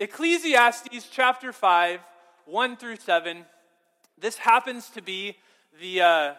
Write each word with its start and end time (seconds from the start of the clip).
Ecclesiastes 0.00 1.08
chapter 1.10 1.52
5, 1.52 2.00
1 2.46 2.76
through 2.78 2.96
7. 2.96 3.44
This 4.18 4.38
happens 4.38 4.88
to 4.88 5.02
be 5.02 5.36
the, 5.78 6.00
uh, 6.00 6.34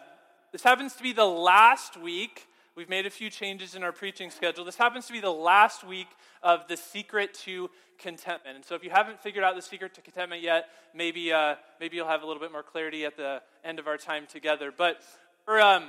this 0.50 0.64
happens 0.64 0.96
to 0.96 1.02
be 1.04 1.12
the 1.12 1.24
last 1.24 1.96
week. 1.96 2.48
We've 2.74 2.88
made 2.88 3.06
a 3.06 3.10
few 3.10 3.30
changes 3.30 3.76
in 3.76 3.84
our 3.84 3.92
preaching 3.92 4.32
schedule. 4.32 4.64
This 4.64 4.74
happens 4.74 5.06
to 5.06 5.12
be 5.12 5.20
the 5.20 5.30
last 5.30 5.86
week 5.86 6.08
of 6.42 6.66
the 6.66 6.76
secret 6.76 7.34
to 7.44 7.70
contentment. 8.00 8.56
And 8.56 8.64
so, 8.64 8.74
if 8.74 8.82
you 8.82 8.90
haven't 8.90 9.20
figured 9.20 9.44
out 9.44 9.54
the 9.54 9.62
secret 9.62 9.94
to 9.94 10.00
contentment 10.00 10.42
yet, 10.42 10.68
maybe, 10.92 11.32
uh, 11.32 11.54
maybe 11.78 11.94
you'll 11.94 12.08
have 12.08 12.24
a 12.24 12.26
little 12.26 12.42
bit 12.42 12.50
more 12.50 12.64
clarity 12.64 13.04
at 13.04 13.16
the 13.16 13.42
end 13.62 13.78
of 13.78 13.86
our 13.86 13.96
time 13.96 14.26
together. 14.26 14.72
But 14.76 15.02
we're, 15.46 15.60
um, 15.60 15.84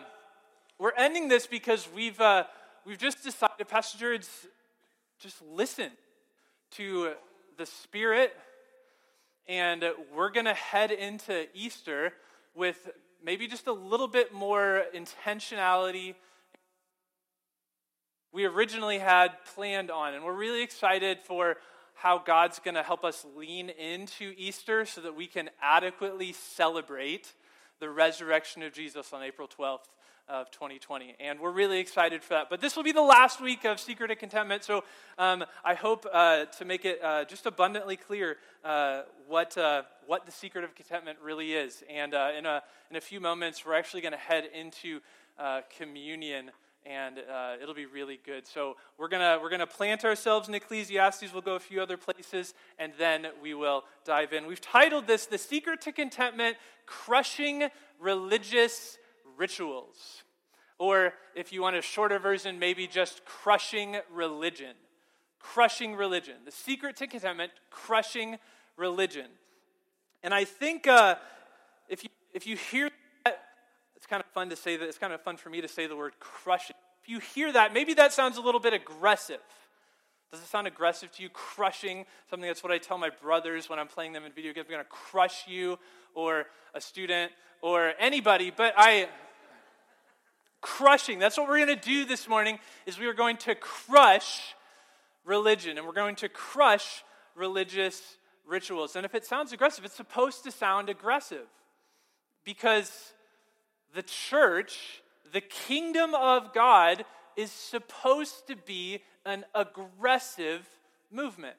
we're 0.77 0.93
ending 0.95 1.27
this 1.27 1.47
because 1.47 1.87
we've, 1.95 2.21
uh, 2.21 2.43
we've 2.85 2.99
just 2.99 3.23
decided, 3.23 3.67
Pastor 3.67 3.97
Jared's 3.97 4.45
just 5.17 5.41
listen 5.41 5.89
to 6.73 7.13
the 7.57 7.65
Spirit, 7.65 8.33
and 9.47 9.83
we're 10.15 10.31
going 10.31 10.45
to 10.45 10.53
head 10.53 10.91
into 10.91 11.47
Easter 11.53 12.13
with 12.55 12.89
maybe 13.23 13.47
just 13.47 13.67
a 13.67 13.73
little 13.73 14.07
bit 14.07 14.33
more 14.33 14.83
intentionality 14.95 16.15
we 18.33 18.45
originally 18.45 18.97
had 18.97 19.29
planned 19.53 19.91
on. 19.91 20.15
And 20.15 20.25
we're 20.25 20.33
really 20.33 20.63
excited 20.63 21.19
for 21.19 21.57
how 21.93 22.17
God's 22.17 22.57
going 22.57 22.73
to 22.73 22.81
help 22.81 23.05
us 23.05 23.25
lean 23.37 23.69
into 23.69 24.33
Easter 24.35 24.85
so 24.85 25.01
that 25.01 25.15
we 25.15 25.27
can 25.27 25.51
adequately 25.61 26.33
celebrate 26.33 27.31
the 27.79 27.89
resurrection 27.89 28.63
of 28.63 28.73
Jesus 28.73 29.13
on 29.13 29.21
April 29.21 29.47
12th 29.47 29.85
of 30.27 30.49
2020. 30.51 31.15
And 31.19 31.39
we're 31.39 31.51
really 31.51 31.79
excited 31.79 32.23
for 32.23 32.35
that. 32.35 32.49
But 32.49 32.61
this 32.61 32.75
will 32.75 32.83
be 32.83 32.91
the 32.91 33.01
last 33.01 33.41
week 33.41 33.65
of 33.65 33.79
Secret 33.79 34.09
of 34.11 34.17
Contentment. 34.17 34.63
So 34.63 34.83
um, 35.17 35.43
I 35.63 35.73
hope 35.73 36.05
uh, 36.11 36.45
to 36.45 36.65
make 36.65 36.85
it 36.85 37.03
uh, 37.03 37.25
just 37.25 37.45
abundantly 37.45 37.97
clear 37.97 38.37
uh, 38.63 39.01
what, 39.27 39.57
uh, 39.57 39.83
what 40.07 40.25
the 40.25 40.31
secret 40.31 40.63
of 40.63 40.75
contentment 40.75 41.17
really 41.21 41.53
is. 41.53 41.83
And 41.89 42.13
uh, 42.13 42.31
in, 42.37 42.45
a, 42.45 42.61
in 42.89 42.95
a 42.95 43.01
few 43.01 43.19
moments, 43.19 43.65
we're 43.65 43.75
actually 43.75 44.01
going 44.01 44.13
to 44.13 44.17
head 44.17 44.45
into 44.53 45.01
uh, 45.37 45.61
communion. 45.77 46.51
And 46.85 47.17
it'll 47.61 47.73
be 47.73 47.85
really 47.85 48.19
good. 48.25 48.45
So 48.45 48.75
we're 48.97 49.07
gonna 49.07 49.39
we're 49.41 49.49
gonna 49.49 49.65
plant 49.65 50.03
ourselves 50.03 50.49
in 50.49 50.53
Ecclesiastes. 50.53 51.31
We'll 51.31 51.41
go 51.41 51.55
a 51.55 51.59
few 51.61 51.81
other 51.81 51.95
places, 51.95 52.53
and 52.77 52.91
then 52.99 53.27
we 53.41 53.53
will 53.53 53.85
dive 54.03 54.33
in. 54.33 54.45
We've 54.47 54.59
titled 54.59 55.07
this 55.07 55.25
"The 55.25 55.37
Secret 55.37 55.79
to 55.83 55.93
Contentment: 55.93 56.57
Crushing 56.85 57.69
Religious 58.01 58.97
rituals. 59.37 60.23
Or 60.79 61.13
if 61.35 61.53
you 61.53 61.61
want 61.61 61.75
a 61.75 61.81
shorter 61.81 62.19
version, 62.19 62.59
maybe 62.59 62.87
just 62.87 63.25
crushing 63.25 63.97
religion. 64.11 64.75
Crushing 65.39 65.95
religion. 65.95 66.35
The 66.45 66.51
secret 66.51 66.95
to 66.97 67.07
contentment, 67.07 67.51
crushing 67.69 68.37
religion. 68.77 69.27
And 70.23 70.33
I 70.33 70.45
think 70.45 70.87
uh, 70.87 71.15
if, 71.89 72.03
you, 72.03 72.09
if 72.33 72.47
you 72.47 72.55
hear 72.55 72.89
that, 73.25 73.39
it's 73.95 74.05
kind 74.05 74.21
of 74.21 74.29
fun 74.33 74.49
to 74.49 74.55
say 74.55 74.77
that, 74.77 74.87
it's 74.87 74.97
kind 74.97 75.13
of 75.13 75.21
fun 75.21 75.37
for 75.37 75.49
me 75.49 75.61
to 75.61 75.67
say 75.67 75.87
the 75.87 75.95
word 75.95 76.13
crushing. 76.19 76.75
If 77.03 77.09
you 77.09 77.19
hear 77.19 77.51
that, 77.51 77.73
maybe 77.73 77.93
that 77.95 78.13
sounds 78.13 78.37
a 78.37 78.41
little 78.41 78.61
bit 78.61 78.73
aggressive. 78.73 79.39
Does 80.33 80.41
it 80.41 80.47
sound 80.47 80.65
aggressive 80.65 81.11
to 81.11 81.21
you? 81.21 81.29
Crushing 81.29 82.07
something 82.27 82.47
that's 82.47 82.63
what 82.63 82.71
I 82.71 82.79
tell 82.79 82.97
my 82.97 83.11
brothers 83.11 83.69
when 83.69 83.77
I'm 83.77 83.87
playing 83.87 84.13
them 84.13 84.25
in 84.25 84.31
video 84.31 84.51
games. 84.51 84.65
I'm 84.67 84.73
going 84.73 84.83
to 84.83 84.89
crush 84.89 85.47
you, 85.47 85.77
or 86.15 86.47
a 86.73 86.81
student, 86.81 87.31
or 87.61 87.93
anybody. 87.99 88.49
But 88.49 88.73
I, 88.75 89.09
crushing. 90.59 91.19
That's 91.19 91.37
what 91.37 91.47
we're 91.47 91.63
going 91.63 91.79
to 91.79 91.87
do 91.87 92.05
this 92.05 92.27
morning 92.27 92.57
is 92.87 92.97
we 92.97 93.05
are 93.05 93.13
going 93.13 93.37
to 93.37 93.53
crush 93.53 94.55
religion 95.23 95.77
and 95.77 95.85
we're 95.85 95.93
going 95.93 96.15
to 96.15 96.29
crush 96.29 97.03
religious 97.35 98.01
rituals. 98.43 98.95
And 98.95 99.05
if 99.05 99.13
it 99.13 99.27
sounds 99.27 99.53
aggressive, 99.53 99.85
it's 99.85 99.93
supposed 99.93 100.43
to 100.45 100.51
sound 100.51 100.89
aggressive 100.89 101.45
because 102.43 103.13
the 103.93 104.01
church, 104.01 105.03
the 105.31 105.41
kingdom 105.41 106.15
of 106.15 106.55
God 106.55 107.05
is 107.35 107.51
supposed 107.51 108.47
to 108.47 108.55
be 108.55 109.03
an 109.25 109.45
aggressive 109.55 110.67
movement. 111.11 111.55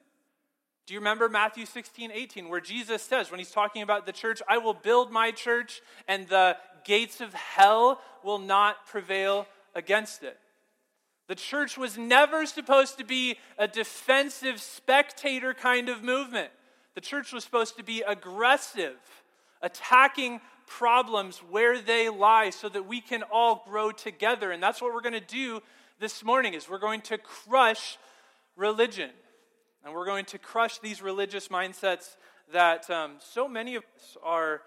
Do 0.85 0.93
you 0.93 0.99
remember 0.99 1.27
Matthew 1.29 1.65
16, 1.65 2.11
18, 2.11 2.47
where 2.47 2.61
Jesus 2.61 3.01
says, 3.01 3.31
when 3.31 3.39
he's 3.39 3.51
talking 3.51 3.81
about 3.81 4.05
the 4.05 4.11
church, 4.11 4.41
I 4.47 4.59
will 4.59 4.75
build 4.75 5.11
my 5.11 5.31
church 5.31 5.81
and 6.07 6.27
the 6.27 6.57
gates 6.83 7.21
of 7.21 7.33
hell 7.33 7.99
will 8.23 8.37
not 8.37 8.85
prevail 8.85 9.47
against 9.73 10.21
it? 10.21 10.37
The 11.27 11.35
church 11.35 11.75
was 11.75 11.97
never 11.97 12.45
supposed 12.45 12.99
to 12.99 13.03
be 13.03 13.37
a 13.57 13.67
defensive 13.67 14.61
spectator 14.61 15.55
kind 15.55 15.89
of 15.89 16.03
movement. 16.03 16.51
The 16.93 17.01
church 17.01 17.33
was 17.33 17.43
supposed 17.43 17.77
to 17.77 17.83
be 17.83 18.01
aggressive, 18.01 18.97
attacking 19.63 20.39
problems 20.67 21.39
where 21.39 21.79
they 21.79 22.09
lie 22.09 22.51
so 22.51 22.69
that 22.69 22.85
we 22.85 23.01
can 23.01 23.23
all 23.23 23.65
grow 23.67 23.91
together. 23.91 24.51
And 24.51 24.61
that's 24.61 24.81
what 24.81 24.93
we're 24.93 25.01
going 25.01 25.13
to 25.13 25.19
do 25.19 25.61
this 25.99 26.23
morning 26.23 26.53
is 26.53 26.69
we're 26.69 26.77
going 26.77 27.01
to 27.01 27.17
crush 27.17 27.97
religion. 28.55 29.11
And 29.83 29.93
we're 29.93 30.05
going 30.05 30.25
to 30.25 30.39
crush 30.39 30.79
these 30.79 31.01
religious 31.01 31.49
mindsets 31.49 32.15
that 32.51 32.89
um, 32.89 33.13
so 33.19 33.47
many 33.47 33.75
of 33.75 33.83
us 33.95 34.17
are 34.23 34.61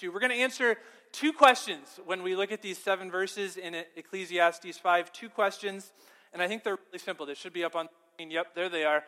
to. 0.00 0.10
We're 0.10 0.20
going 0.20 0.32
to 0.32 0.38
answer 0.38 0.76
two 1.10 1.32
questions 1.32 1.98
when 2.04 2.22
we 2.22 2.36
look 2.36 2.52
at 2.52 2.60
these 2.60 2.76
seven 2.76 3.10
verses 3.10 3.56
in 3.56 3.74
Ecclesiastes 3.96 4.76
5. 4.76 5.12
Two 5.12 5.30
questions, 5.30 5.92
and 6.32 6.42
I 6.42 6.48
think 6.48 6.64
they're 6.64 6.78
really 6.88 6.98
simple. 6.98 7.24
They 7.24 7.34
should 7.34 7.54
be 7.54 7.64
up 7.64 7.74
on 7.74 7.86
the 7.86 7.90
screen. 8.14 8.30
Yep, 8.30 8.54
there 8.54 8.68
they 8.68 8.84
are. 8.84 9.04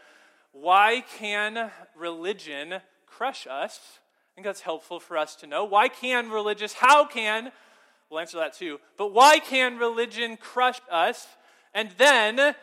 Why 0.53 1.05
can 1.19 1.71
religion 1.95 2.77
crush 3.07 3.47
us? 3.47 3.79
I 4.33 4.35
think 4.35 4.47
that's 4.47 4.63
helpful 4.63 4.99
for 4.99 5.19
us 5.19 5.37
to 5.37 5.47
know. 5.47 5.65
Why 5.65 5.89
can 5.89 6.31
religious, 6.31 6.73
how 6.73 7.05
can, 7.05 7.53
we'll 8.11 8.21
answer 8.21 8.39
that 8.39 8.55
too, 8.55 8.79
but 8.97 9.13
why 9.13 9.39
can 9.39 9.79
religion 9.79 10.37
crush 10.37 10.81
us? 10.91 11.27
And 11.75 11.91
then, 11.99 12.55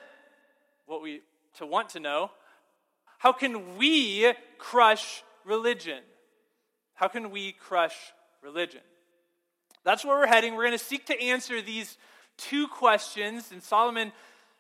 what 0.86 1.02
we 1.02 1.22
to 1.58 1.66
want 1.66 1.90
to 1.90 2.00
know, 2.00 2.32
how 3.18 3.32
can 3.32 3.78
we 3.78 4.34
crush 4.58 5.24
religion? 5.46 6.00
How 6.96 7.08
can 7.08 7.32
we 7.32 7.54
crush 7.54 7.96
religion? 8.42 8.82
That's 9.84 10.04
where 10.04 10.18
we're 10.18 10.28
heading. 10.28 10.56
We're 10.56 10.66
going 10.66 10.78
to 10.78 10.84
seek 10.84 11.06
to 11.08 11.22
answer 11.22 11.62
these 11.62 11.98
two 12.38 12.68
questions, 12.68 13.52
and 13.52 13.62
Solomon 13.62 14.12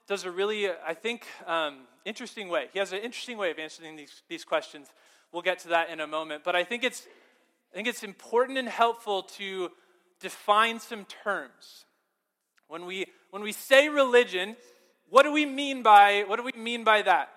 does 0.08 0.24
a 0.24 0.32
really, 0.32 0.70
I 0.70 0.94
think, 0.94 1.26
um, 1.48 1.80
interesting 2.06 2.48
way. 2.48 2.68
He 2.72 2.80
has 2.80 2.94
an 2.94 3.00
interesting 3.00 3.38
way 3.38 3.52
of 3.52 3.58
answering 3.58 3.96
these, 3.96 4.22
these 4.30 4.44
questions. 4.44 4.88
We'll 5.32 5.42
get 5.42 5.60
to 5.60 5.70
that 5.70 5.90
in 5.90 6.00
a 6.00 6.08
moment. 6.08 6.44
But 6.44 6.56
I 6.56 6.64
think 6.64 6.84
it's, 6.84 7.08
I 7.74 7.76
think 7.76 7.88
it's 7.88 8.04
important 8.04 8.58
and 8.58 8.70
helpful 8.70 9.24
to 9.24 9.72
define 10.26 10.80
some 10.80 11.06
terms. 11.24 11.86
When 12.68 12.88
we, 12.88 13.06
when 13.30 13.44
we 13.44 13.52
say 13.52 13.90
religion, 13.90 14.56
what 15.12 15.22
do 15.22 15.32
we 15.32 15.46
mean 15.46 15.84
by, 15.84 16.24
what 16.26 16.38
do 16.38 16.44
we 16.44 16.60
mean 16.60 16.84
by 16.84 17.04
that? 17.04 17.30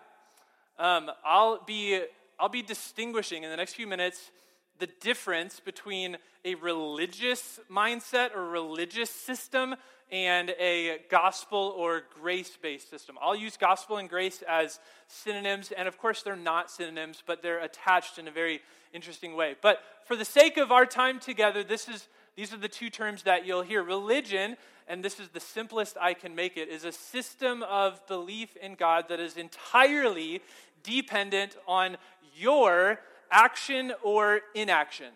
Um, 0.79 1.11
I'll, 1.23 1.63
be, 1.67 2.01
I'll 2.41 2.49
be 2.49 2.63
distinguishing 2.63 3.43
in 3.43 3.51
the 3.51 3.59
next 3.59 3.75
few 3.75 3.87
minutes 3.87 4.31
the 4.79 4.89
difference 5.03 5.61
between 5.61 6.17
a 6.47 6.55
religious 6.55 7.61
mindset 7.71 8.35
or 8.35 8.49
religious 8.49 9.11
system 9.11 9.75
and 10.11 10.55
a 10.59 11.01
gospel 11.11 11.75
or 11.77 12.05
grace 12.19 12.57
based 12.57 12.89
system. 12.89 13.19
I'll 13.21 13.37
use 13.37 13.59
gospel 13.59 13.99
and 13.99 14.09
grace 14.09 14.43
as 14.49 14.81
synonyms, 15.09 15.73
and 15.77 15.87
of 15.89 15.99
course, 15.99 16.23
they're 16.23 16.37
not 16.37 16.71
synonyms, 16.71 17.23
but 17.27 17.43
they're 17.43 17.63
attached 17.63 18.19
in 18.19 18.29
a 18.29 18.31
very 18.31 18.63
interesting 18.95 19.37
way. 19.37 19.57
But 19.61 19.81
for 20.07 20.17
the 20.17 20.25
sake 20.25 20.57
of 20.57 20.73
our 20.73 20.87
time 20.87 21.21
together, 21.21 21.63
this 21.63 21.87
is, 21.87 22.09
these 22.39 22.53
are 22.53 22.57
the 22.57 22.69
two 22.69 22.89
terms 22.89 23.25
that 23.25 23.45
you'll 23.45 23.63
hear. 23.63 23.83
Religion, 23.83 24.57
and 24.87 25.05
this 25.05 25.19
is 25.19 25.31
the 25.31 25.41
simplest 25.41 25.97
I 26.01 26.15
can 26.15 26.37
make 26.37 26.57
it, 26.57 26.69
is 26.69 26.85
a 26.85 26.93
system 26.93 27.65
of 27.65 28.07
belief 28.07 28.57
in 28.59 28.77
God 28.77 29.07
that 29.09 29.19
is 29.19 29.37
entirely 29.37 30.41
dependent 30.85 31.57
on 31.67 31.97
your 32.37 33.01
action 33.33 33.93
or 34.05 34.43
inaction. 34.55 35.09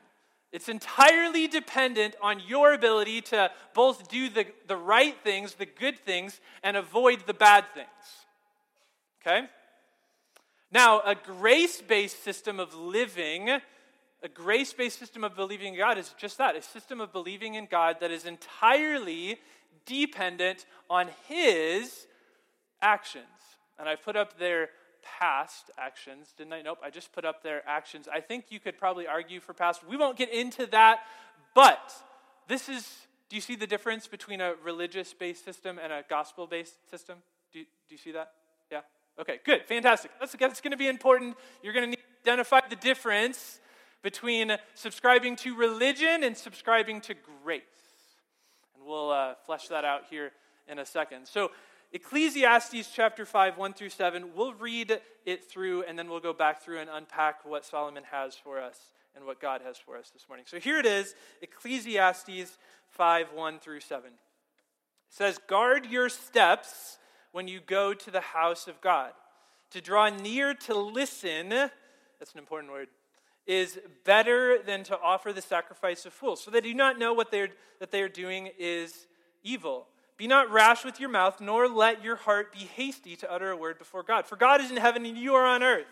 It's 0.51 0.69
entirely 0.69 1.47
dependent 1.47 2.17
on 2.21 2.41
your 2.45 2.75
ability 2.75 3.21
to 3.21 3.53
both 3.73 4.09
do 4.09 4.29
the, 4.29 4.47
the 4.67 4.77
right 4.77 5.15
things, 5.23 5.55
the 5.55 5.67
good 5.67 6.01
things, 6.01 6.41
and 6.65 6.77
avoid 6.77 7.29
the 7.29 7.35
bad 7.35 7.67
things. 7.73 7.87
Okay? 9.25 9.47
Now, 10.73 11.03
a 11.03 11.15
grace 11.15 11.81
based 11.81 12.25
system 12.25 12.59
of 12.59 12.75
living, 12.75 13.61
a 14.23 14.29
grace 14.29 14.73
based 14.73 14.99
system 14.99 15.25
of 15.25 15.35
believing 15.35 15.75
in 15.75 15.79
God 15.79 15.99
is 15.99 16.15
just 16.19 16.39
that 16.39 16.57
a 16.57 16.63
system 16.63 17.01
of 17.01 17.13
believing 17.13 17.55
in 17.55 17.67
God 17.67 17.97
that 18.01 18.11
is 18.11 18.25
entirely 18.25 19.39
dependent 19.87 20.67
on 20.89 21.09
His 21.27 22.07
actions. 22.81 23.25
And 23.79 23.89
I 23.89 23.97
put 23.97 24.17
up 24.17 24.39
there 24.39 24.71
past 25.19 25.71
actions, 25.77 26.33
didn't 26.37 26.53
I? 26.53 26.63
Nope, 26.63 26.79
I 26.85 26.91
just 26.91 27.13
put 27.13 27.25
up 27.25 27.43
their 27.43 27.69
actions. 27.69 28.09
I 28.13 28.21
think 28.21 28.47
you 28.51 28.61
could 28.61 28.79
probably 28.79 29.07
argue 29.07 29.41
for 29.41 29.53
past. 29.53 29.87
We 29.87 29.97
won't 29.97 30.17
get 30.17 30.33
into 30.33 30.67
that, 30.67 31.01
but 31.55 31.93
this 32.49 32.69
is 32.69 32.89
do 33.29 33.37
you 33.37 33.41
see 33.41 33.57
the 33.57 33.67
difference 33.67 34.07
between 34.07 34.43
a 34.43 34.53
religious 34.63 35.15
based 35.15 35.43
system 35.43 35.81
and 35.83 35.91
a 35.91 36.05
gospel 36.09 36.47
based 36.47 36.75
system? 36.91 37.17
Do 37.51 37.61
you, 37.61 37.65
do 37.89 37.95
you 37.95 37.99
see 37.99 38.13
that? 38.13 38.33
Yeah? 38.71 38.81
Okay, 39.19 39.41
good, 39.43 39.63
fantastic. 39.67 40.11
That's, 40.21 40.37
that's 40.39 40.61
going 40.61 40.73
to 40.73 40.77
be 40.77 40.87
important. 40.87 41.39
You're 41.63 41.73
going 41.73 41.87
to 41.87 41.91
need 41.91 41.97
to 41.97 42.31
identify 42.31 42.61
the 42.69 42.77
difference 42.77 43.59
between 44.03 44.57
subscribing 44.75 45.37
to 45.37 45.57
religion 45.57 46.25
and 46.25 46.37
subscribing 46.37 47.01
to 47.03 47.15
grace. 47.45 47.63
And 48.75 48.85
we'll 48.87 49.11
uh, 49.11 49.35
flesh 49.47 49.69
that 49.69 49.85
out 49.85 50.03
here 50.11 50.33
in 50.69 50.79
a 50.79 50.87
second. 50.87 51.27
So, 51.27 51.51
Ecclesiastes 51.95 52.91
chapter 52.95 53.27
5, 53.27 53.59
1 53.59 53.75
through 53.75 53.91
7, 53.91 54.31
we'll 54.35 54.55
read 54.55 54.99
it 55.27 55.45
through 55.51 55.83
and 55.83 55.99
then 55.99 56.09
we'll 56.09 56.21
go 56.21 56.33
back 56.33 56.63
through 56.63 56.79
and 56.79 56.89
unpack 56.91 57.45
what 57.45 57.67
Solomon 57.67 58.05
has 58.11 58.35
for 58.35 58.59
us 58.59 58.79
and 59.15 59.27
what 59.27 59.41
God 59.41 59.61
has 59.63 59.77
for 59.77 59.99
us 59.99 60.09
this 60.09 60.27
morning. 60.27 60.47
So 60.49 60.59
here 60.59 60.79
it 60.79 60.87
is 60.87 61.15
Ecclesiastes 61.43 62.57
5, 62.89 63.33
1 63.35 63.59
through 63.59 63.81
7. 63.81 64.07
It 64.07 64.13
says, 65.11 65.39
Guard 65.47 65.85
your 65.85 66.09
steps 66.09 66.97
when 67.33 67.47
you 67.47 67.61
go 67.61 67.93
to 67.93 68.11
the 68.11 68.21
house 68.21 68.69
of 68.69 68.81
God. 68.81 69.11
To 69.73 69.83
draw 69.83 70.09
near 70.09 70.55
to 70.55 70.75
listen, 70.75 71.51
that's 71.51 72.33
an 72.33 72.39
important 72.39 72.73
word, 72.73 72.89
is 73.47 73.79
better 74.05 74.59
than 74.65 74.85
to 74.85 74.99
offer 75.01 75.33
the 75.33 75.43
sacrifice 75.43 76.07
of 76.07 76.13
fools. 76.13 76.43
So 76.43 76.51
they 76.51 76.61
do 76.61 76.75
not 76.75 76.99
know 76.99 77.13
what 77.13 77.31
they're, 77.31 77.49
that 77.81 77.91
they 77.91 78.03
are 78.03 78.09
doing 78.09 78.51
is 78.59 79.07
evil. 79.43 79.87
Be 80.17 80.27
not 80.27 80.51
rash 80.51 80.85
with 80.85 81.01
your 81.01 81.09
mouth, 81.09 81.41
nor 81.41 81.69
let 81.69 82.05
your 82.05 82.17
heart 82.17 82.53
be 82.53 82.61
hasty 82.61 83.17
to 83.17 83.33
utter 83.33 83.51
a 83.51 83.57
word 83.57 83.79
before 83.79 84.03
God. 84.03 84.27
For 84.27 84.37
God 84.37 84.61
is 84.61 84.71
in 84.71 84.77
heaven 84.77 85.05
and 85.05 85.17
you 85.17 85.35
are 85.35 85.47
on 85.47 85.63
earth. 85.63 85.87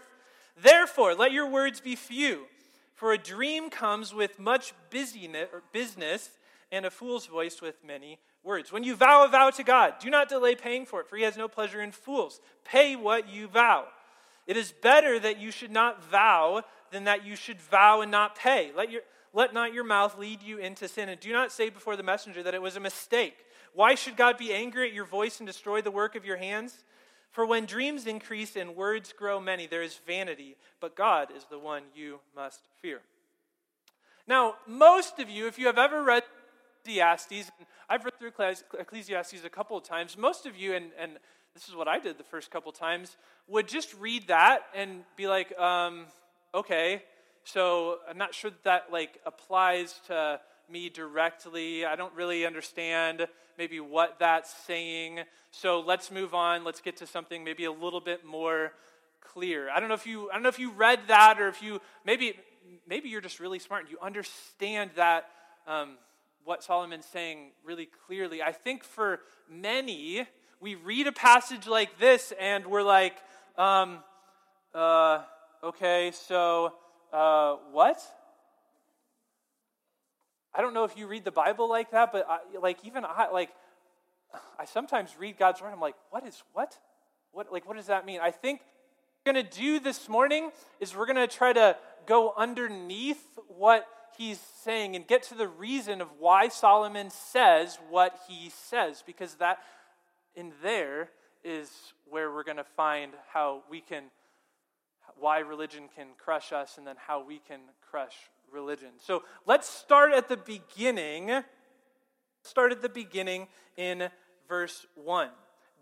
Therefore, 0.63 1.15
let 1.15 1.33
your 1.33 1.49
words 1.49 1.81
be 1.81 1.97
few. 1.97 2.47
For 2.95 3.13
a 3.13 3.19
dream 3.19 3.71
comes 3.71 4.13
with 4.13 4.39
much 4.39 4.75
business, 4.91 5.49
and 6.73 6.87
a 6.87 6.91
fool's 6.91 7.27
voice 7.27 7.61
with 7.61 7.83
many 7.85 8.19
words. 8.45 8.71
When 8.71 8.85
you 8.85 8.95
vow 8.95 9.25
a 9.25 9.29
vow 9.29 9.51
to 9.51 9.65
God, 9.65 9.95
do 10.01 10.11
not 10.11 10.29
delay 10.29 10.55
paying 10.55 10.87
for 10.87 11.01
it, 11.01 11.09
for 11.09 11.17
he 11.17 11.25
has 11.25 11.37
no 11.37 11.49
pleasure 11.49 11.81
in 11.81 11.93
fools. 11.93 12.41
Pay 12.65 12.97
what 12.97 13.29
you 13.29 13.49
vow. 13.49 13.87
It 14.47 14.57
is 14.57 14.73
better 14.73 15.19
that 15.19 15.41
you 15.41 15.51
should 15.51 15.71
not 15.71 16.05
vow 16.05 16.63
than 16.91 17.05
that 17.05 17.25
you 17.25 17.37
should 17.37 17.61
vow 17.61 18.01
and 18.01 18.11
not 18.11 18.37
pay. 18.37 18.73
Let, 18.77 18.91
your, 18.91 19.03
let 19.33 19.55
not 19.55 19.73
your 19.73 19.85
mouth 19.85 20.19
lead 20.19 20.43
you 20.43 20.59
into 20.59 20.89
sin, 20.89 21.09
and 21.09 21.21
do 21.21 21.33
not 21.33 21.53
say 21.53 21.71
before 21.71 21.97
the 21.97 22.03
messenger 22.03 22.43
that 22.43 22.55
it 22.55 22.63
was 22.63 22.77
a 22.77 22.81
mistake. 22.81 23.37
Why 23.75 23.95
should 23.95 24.17
God 24.17 24.37
be 24.37 24.53
angry 24.53 24.89
at 24.89 24.95
your 24.95 25.05
voice 25.05 25.39
and 25.39 25.47
destroy 25.47 25.81
the 25.81 25.91
work 25.91 26.17
of 26.17 26.25
your 26.25 26.37
hands? 26.37 26.85
For 27.31 27.47
when 27.47 27.65
dreams 27.65 28.07
increase 28.07 28.57
and 28.57 28.75
words 28.75 29.13
grow 29.13 29.39
many, 29.41 29.67
there 29.67 29.83
is 29.83 30.01
vanity, 30.05 30.57
but 30.81 30.97
God 30.97 31.29
is 31.37 31.45
the 31.45 31.59
one 31.59 31.85
you 31.95 32.19
must 32.35 32.61
fear. 32.83 33.01
Now, 34.27 34.57
most 34.67 35.21
of 35.21 35.31
you, 35.31 35.47
if 35.47 35.59
you 35.59 35.67
have 35.67 35.79
ever 35.79 36.03
read 36.03 36.25
Ecclesiastes, 36.83 37.51
I've 37.89 38.05
read 38.05 38.19
through 38.19 38.33
Ecclesiastes 38.79 39.45
a 39.45 39.51
couple 39.51 39.77
of 39.77 39.85
times, 39.85 40.19
most 40.19 40.47
of 40.47 40.57
you, 40.57 40.75
and, 40.75 40.87
and 40.99 41.13
this 41.55 41.69
is 41.69 41.75
what 41.75 41.87
I 41.87 42.01
did 42.01 42.19
the 42.19 42.25
first 42.25 42.51
couple 42.51 42.71
of 42.71 42.79
times, 42.79 43.17
would 43.47 43.69
just 43.69 43.95
read 43.95 44.29
that 44.29 44.63
and 44.75 45.03
be 45.17 45.29
like, 45.29 45.57
um, 45.59 46.07
okay, 46.55 47.03
so 47.45 47.99
I'm 48.09 48.19
not 48.19 48.35
sure 48.35 48.51
that 48.51 48.65
that 48.65 48.93
like 48.93 49.21
applies 49.27 50.01
to 50.07 50.41
me 50.71 50.89
directly. 50.89 51.85
I 51.85 51.97
don't 51.97 52.15
really 52.15 52.47
understand 52.47 53.27
maybe 53.59 53.81
what 53.81 54.19
that's 54.19 54.53
saying. 54.67 55.21
So 55.51 55.81
let's 55.81 56.11
move 56.11 56.35
on. 56.35 56.65
Let's 56.65 56.81
get 56.81 56.97
to 56.99 57.07
something 57.07 57.43
maybe 57.43 57.65
a 57.65 57.73
little 57.73 58.01
bit 58.01 58.25
more 58.25 58.73
clear. 59.21 59.69
I 59.71 59.81
don't 59.81 59.89
know 59.89 59.95
if 59.95 60.07
you 60.07 60.31
I 60.31 60.35
don't 60.35 60.43
know 60.43 60.49
if 60.49 60.59
you 60.59 60.71
read 60.73 61.01
that 61.09 61.41
or 61.41 61.49
if 61.49 61.63
you 61.63 61.81
maybe 62.05 62.35
maybe 62.87 63.09
you're 63.09 63.21
just 63.21 63.41
really 63.41 63.59
smart 63.59 63.83
and 63.83 63.91
you 63.91 63.99
understand 64.01 64.93
that 64.97 65.29
um, 65.67 65.97
what 66.45 66.63
Solomon's 66.63 67.07
saying 67.07 67.51
really 67.65 67.89
clearly. 68.07 68.43
I 68.43 68.53
think 68.53 68.85
for 68.85 69.21
many, 69.49 70.27
we 70.61 70.75
read 70.75 71.07
a 71.07 71.13
passage 71.13 71.67
like 71.67 71.99
this 71.99 72.33
and 72.41 72.67
we're 72.67 72.83
like, 72.83 73.17
um, 73.57 73.99
uh, 74.75 75.23
okay, 75.63 76.13
so 76.13 76.73
uh, 77.13 77.57
what? 77.73 78.01
I 80.55 80.63
don't 80.63 80.75
know 80.75 80.85
if 80.85 80.97
you 80.97 81.07
read 81.07 81.25
the 81.25 81.31
Bible 81.31 81.69
like 81.69 81.93
that, 81.93 82.13
but 82.13 82.27
I, 82.29 82.39
like 82.61 82.79
even 82.85 83.05
I 83.05 83.29
like 83.33 83.51
I 84.59 84.65
sometimes 84.65 85.15
read 85.19 85.39
God's 85.39 85.61
word. 85.61 85.71
I'm 85.73 85.81
like, 85.81 85.95
what 86.11 86.27
is 86.27 86.43
what? 86.53 86.77
What 87.33 87.53
like 87.53 87.67
what 87.67 87.77
does 87.77 87.87
that 87.87 88.05
mean? 88.05 88.21
I 88.21 88.31
think 88.31 88.61
we're 89.25 89.33
to 89.43 89.57
do 89.59 89.81
this 89.81 90.09
morning 90.09 90.51
is 90.81 90.97
we're 90.97 91.07
to 91.17 91.29
try 91.29 91.53
to 91.53 91.77
go 92.07 92.33
underneath 92.37 93.23
what 93.49 93.87
he's 94.17 94.41
saying 94.65 94.97
and 94.97 95.07
get 95.07 95.23
to 95.25 95.35
the 95.35 95.47
reason 95.47 96.01
of 96.01 96.09
why 96.19 96.49
Solomon 96.49 97.11
says 97.11 97.79
what 97.91 98.19
he 98.29 98.51
says 98.51 99.03
because 99.07 99.35
that 99.35 99.59
in 100.35 100.53
there 100.63 101.11
is 101.45 101.71
where 102.09 102.31
we're 102.33 102.43
to 102.57 102.65
find 102.65 103.13
how 103.33 103.63
we 103.71 103.81
can 103.81 104.05
why 105.21 105.39
religion 105.41 105.85
can 105.95 106.09
crush 106.19 106.53
us 106.53 106.79
and 106.79 106.87
then 106.87 106.97
how 106.97 107.25
we 107.25 107.41
can 107.47 107.61
crush 107.91 108.15
religion. 108.53 108.91
So 108.99 109.23
let's 109.47 109.69
start 109.69 110.13
at 110.13 110.29
the 110.29 110.37
beginning. 110.37 111.43
Start 112.43 112.73
at 112.73 112.83
the 112.83 112.89
beginning 112.89 113.49
in 113.77 114.09
verse 114.49 114.87
1. 114.95 115.29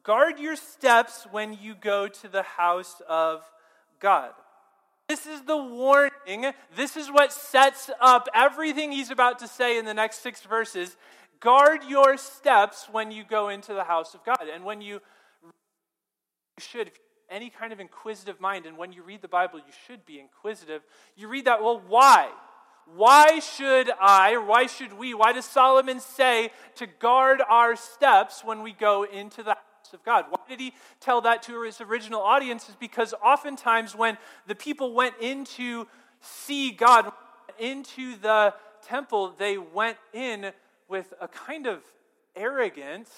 Guard 0.03 0.39
your 0.39 0.57
steps 0.57 1.27
when 1.31 1.57
you 1.61 1.75
go 1.75 2.09
to 2.09 2.29
the 2.29 2.43
house 2.43 3.01
of 3.09 3.43
God. 4.01 4.31
This 5.09 5.27
is 5.27 5.43
the 5.43 5.57
warning. 5.57 6.53
This 6.77 6.97
is 6.97 7.09
what 7.11 7.33
sets 7.33 7.91
up 8.01 8.29
everything 8.35 8.93
he's 8.93 9.11
about 9.11 9.39
to 9.39 9.49
say 9.49 9.79
in 9.79 9.87
the 9.87 9.95
next 9.95 10.19
six 10.23 10.43
verses. 10.43 10.97
Guard 11.41 11.81
your 11.89 12.17
steps 12.17 12.89
when 12.91 13.11
you 13.11 13.25
go 13.25 13.49
into 13.49 13.73
the 13.73 13.85
house 13.85 14.15
of 14.15 14.25
God. 14.25 14.43
And 14.53 14.65
when 14.65 14.81
you, 14.81 15.01
you 15.45 15.51
should, 16.59 16.91
any 17.31 17.51
kind 17.51 17.73
of 17.73 17.81
inquisitive 17.81 18.41
mind, 18.41 18.67
and 18.67 18.77
when 18.77 18.93
you 18.93 19.03
read 19.03 19.23
the 19.23 19.29
Bible, 19.29 19.59
you 19.59 19.73
should 19.87 20.05
be 20.07 20.19
inquisitive. 20.21 20.83
You 21.17 21.29
read 21.29 21.45
that, 21.45 21.63
well, 21.63 21.83
why? 21.87 22.31
Why 22.95 23.39
should 23.41 23.91
I, 24.01 24.33
or 24.33 24.45
why 24.45 24.67
should 24.67 24.95
we, 24.95 25.13
why 25.13 25.33
does 25.33 25.45
Solomon 25.45 26.01
say 26.01 26.51
to 26.77 26.87
guard 26.87 27.43
our 27.49 27.77
steps 27.77 28.43
when 28.43 28.63
we 28.63 28.73
go 28.73 29.05
into 29.05 29.43
the 29.43 29.51
house 29.51 29.93
of 29.93 30.03
God? 30.03 30.25
Why 30.31 30.41
did 30.49 30.59
he 30.59 30.73
tell 31.01 31.21
that 31.23 31.43
to 31.45 31.63
his 31.63 31.81
original 31.81 32.23
audience? 32.23 32.69
Is 32.69 32.77
because 32.77 33.13
oftentimes 33.23 33.95
when 33.95 34.17
the 34.47 34.55
people 34.55 34.95
went 34.95 35.15
in 35.21 35.45
to 35.57 35.87
see 36.21 36.71
God, 36.71 37.13
into 37.59 38.17
the 38.17 38.55
temple, 38.87 39.35
they 39.39 39.59
went 39.59 39.99
in 40.13 40.53
with 40.89 41.13
a 41.21 41.29
kind 41.29 41.67
of 41.67 41.81
arrogance 42.37 43.11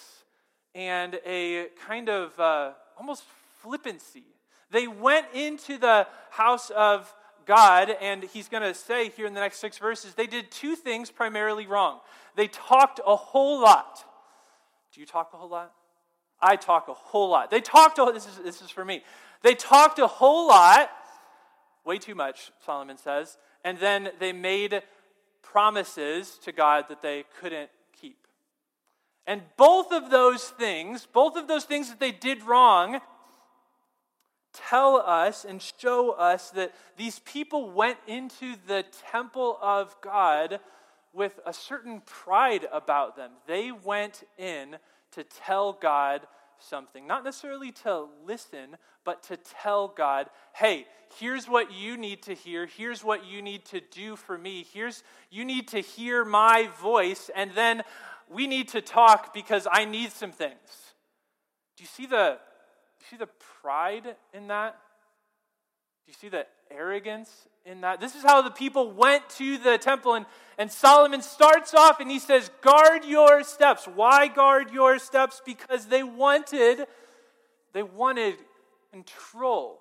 and 0.75 1.21
a 1.27 1.67
kind 1.87 2.09
of 2.09 2.39
uh, 2.41 2.73
almost 2.99 3.25
flippancy. 3.63 4.25
They 4.71 4.87
went 4.87 5.27
into 5.35 5.79
the 5.79 6.07
house 6.31 6.71
of 6.71 7.13
God, 7.47 7.91
and 8.01 8.23
he's 8.23 8.49
going 8.49 8.63
to 8.63 8.75
say 8.75 9.09
here 9.09 9.27
in 9.27 9.35
the 9.35 9.41
next 9.41 9.59
six 9.59 9.79
verses, 9.79 10.15
they 10.15 10.27
did 10.27 10.51
two 10.51 10.77
things 10.77 11.11
primarily 11.11 11.67
wrong. 11.67 12.01
They 12.37 12.47
talked 12.47 13.01
a 13.05 13.17
whole 13.17 13.61
lot. 13.61 14.05
Do 14.95 15.01
you 15.01 15.07
talk 15.07 15.31
a 15.33 15.37
whole 15.37 15.49
lot? 15.49 15.73
I 16.41 16.57
talk 16.57 16.89
a 16.89 16.95
whole 16.95 17.29
lot. 17.31 17.51
They 17.51 17.61
talked, 17.61 17.99
a, 17.99 18.11
this, 18.13 18.27
is, 18.27 18.39
this 18.43 18.63
is 18.63 18.71
for 18.71 18.85
me. 18.85 19.03
They 19.43 19.55
talked 19.55 19.99
a 19.99 20.07
whole 20.07 20.49
lot, 20.49 20.91
way 21.85 21.99
too 21.99 22.15
much, 22.15 22.53
Solomon 22.65 22.99
says, 22.99 23.37
and 23.65 23.79
then 23.79 24.11
they 24.19 24.33
made 24.33 24.83
promises 25.43 26.39
to 26.45 26.53
God 26.53 26.85
that 26.89 27.03
they 27.03 27.25
couldn't 27.41 27.71
keep. 28.01 28.27
And 29.27 29.43
both 29.57 29.93
of 29.93 30.11
those 30.11 30.45
things, 30.45 31.07
both 31.13 31.37
of 31.37 31.49
those 31.49 31.65
things 31.65 31.89
that 31.89 32.01
they 32.01 32.13
did 32.13 32.43
wrong, 32.43 33.01
tell 34.53 34.97
us 34.97 35.45
and 35.45 35.61
show 35.63 36.13
us 36.13 36.51
that 36.51 36.75
these 36.97 37.19
people 37.21 37.71
went 37.71 37.99
into 38.07 38.57
the 38.67 38.85
temple 39.11 39.59
of 39.63 39.95
God 40.01 40.61
with 41.13 41.39
a 41.45 41.53
certain 41.53 42.03
pride 42.07 42.67
about 42.73 43.17
them. 43.17 43.31
They 43.47 43.73
went 43.73 44.23
in 44.39 44.77
to 45.13 45.25
tell 45.25 45.73
God 45.73 46.27
something, 46.59 47.07
not 47.07 47.25
necessarily 47.25 47.73
to 47.73 48.07
listen, 48.27 48.77
but 49.05 49.23
to 49.25 49.37
tell 49.37 49.89
God, 49.89 50.29
hey, 50.55 50.87
here's 51.19 51.49
what 51.49 51.73
you 51.73 51.97
need 51.97 52.23
to 52.25 52.35
hear. 52.35 52.67
Here's 52.67 53.03
what 53.03 53.25
you 53.25 53.43
need 53.43 53.65
to 53.67 53.81
do 53.81 54.15
for 54.15 54.37
me. 54.37 54.67
Here's, 54.73 55.03
you 55.31 55.45
need 55.45 55.69
to 55.69 55.81
hear 55.81 56.25
my 56.25 56.69
voice, 56.81 57.31
and 57.35 57.51
then 57.55 57.83
we 58.29 58.47
need 58.47 58.69
to 58.69 58.81
talk 58.81 59.35
because 59.35 59.67
I 59.71 59.85
need 59.85 60.13
some 60.13 60.33
things. 60.33 60.55
Do 61.77 61.83
you 61.83 61.89
see 61.89 62.07
the 62.07 62.39
you 63.01 63.07
see 63.09 63.17
the 63.17 63.29
pride 63.63 64.17
in 64.33 64.49
that? 64.49 64.77
Do 66.05 66.13
you 66.13 66.15
see 66.15 66.29
the 66.29 66.47
arrogance 66.71 67.31
in 67.65 67.83
that? 67.83 68.01
This 68.01 68.15
is 68.15 68.23
how 68.23 68.43
the 68.43 68.51
people 68.51 68.93
went 68.93 69.29
to 69.31 69.59
the 69.59 69.79
temple, 69.79 70.15
and, 70.15 70.27
and 70.59 70.71
Solomon 70.71 71.23
starts 71.23 71.75
off 71.75 72.01
and 72.01 72.11
he 72.11 72.19
says, 72.19 72.51
Guard 72.63 73.05
your 73.05 73.45
steps. 73.45 73.87
Why 73.87 74.29
guard 74.29 74.71
your 74.71 74.99
steps? 74.99 75.41
Because 75.45 75.87
they 75.87 76.03
wanted, 76.03 76.87
they 77.73 77.83
wanted 77.83 78.37
control. 78.91 79.81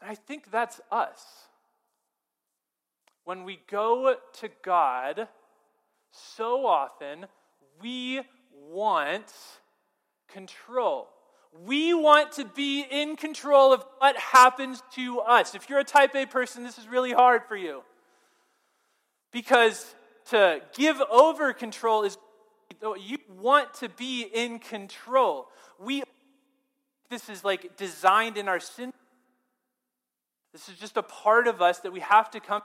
And 0.00 0.10
I 0.10 0.14
think 0.14 0.50
that's 0.50 0.80
us. 0.90 1.24
When 3.24 3.44
we 3.44 3.58
go 3.70 4.16
to 4.40 4.48
God, 4.62 5.28
so 6.10 6.66
often 6.66 7.26
we 7.80 8.20
want 8.52 9.32
control. 10.28 11.08
We 11.62 11.94
want 11.94 12.32
to 12.32 12.44
be 12.44 12.82
in 12.82 13.16
control 13.16 13.72
of 13.72 13.84
what 13.98 14.16
happens 14.16 14.82
to 14.94 15.20
us. 15.20 15.54
If 15.54 15.70
you're 15.70 15.78
a 15.78 15.84
type 15.84 16.14
A 16.14 16.26
person, 16.26 16.64
this 16.64 16.78
is 16.78 16.88
really 16.88 17.12
hard 17.12 17.42
for 17.48 17.56
you. 17.56 17.82
Because 19.30 19.94
to 20.30 20.60
give 20.76 21.00
over 21.10 21.52
control 21.52 22.02
is 22.02 22.18
you 23.00 23.18
want 23.40 23.72
to 23.74 23.88
be 23.88 24.22
in 24.22 24.58
control. 24.58 25.48
We 25.78 26.02
this 27.10 27.28
is 27.28 27.44
like 27.44 27.76
designed 27.76 28.36
in 28.36 28.48
our 28.48 28.60
sin. 28.60 28.92
This 30.52 30.68
is 30.68 30.76
just 30.76 30.96
a 30.96 31.02
part 31.02 31.46
of 31.46 31.62
us 31.62 31.78
that 31.80 31.92
we 31.92 32.00
have 32.00 32.30
to 32.32 32.40
come. 32.40 32.62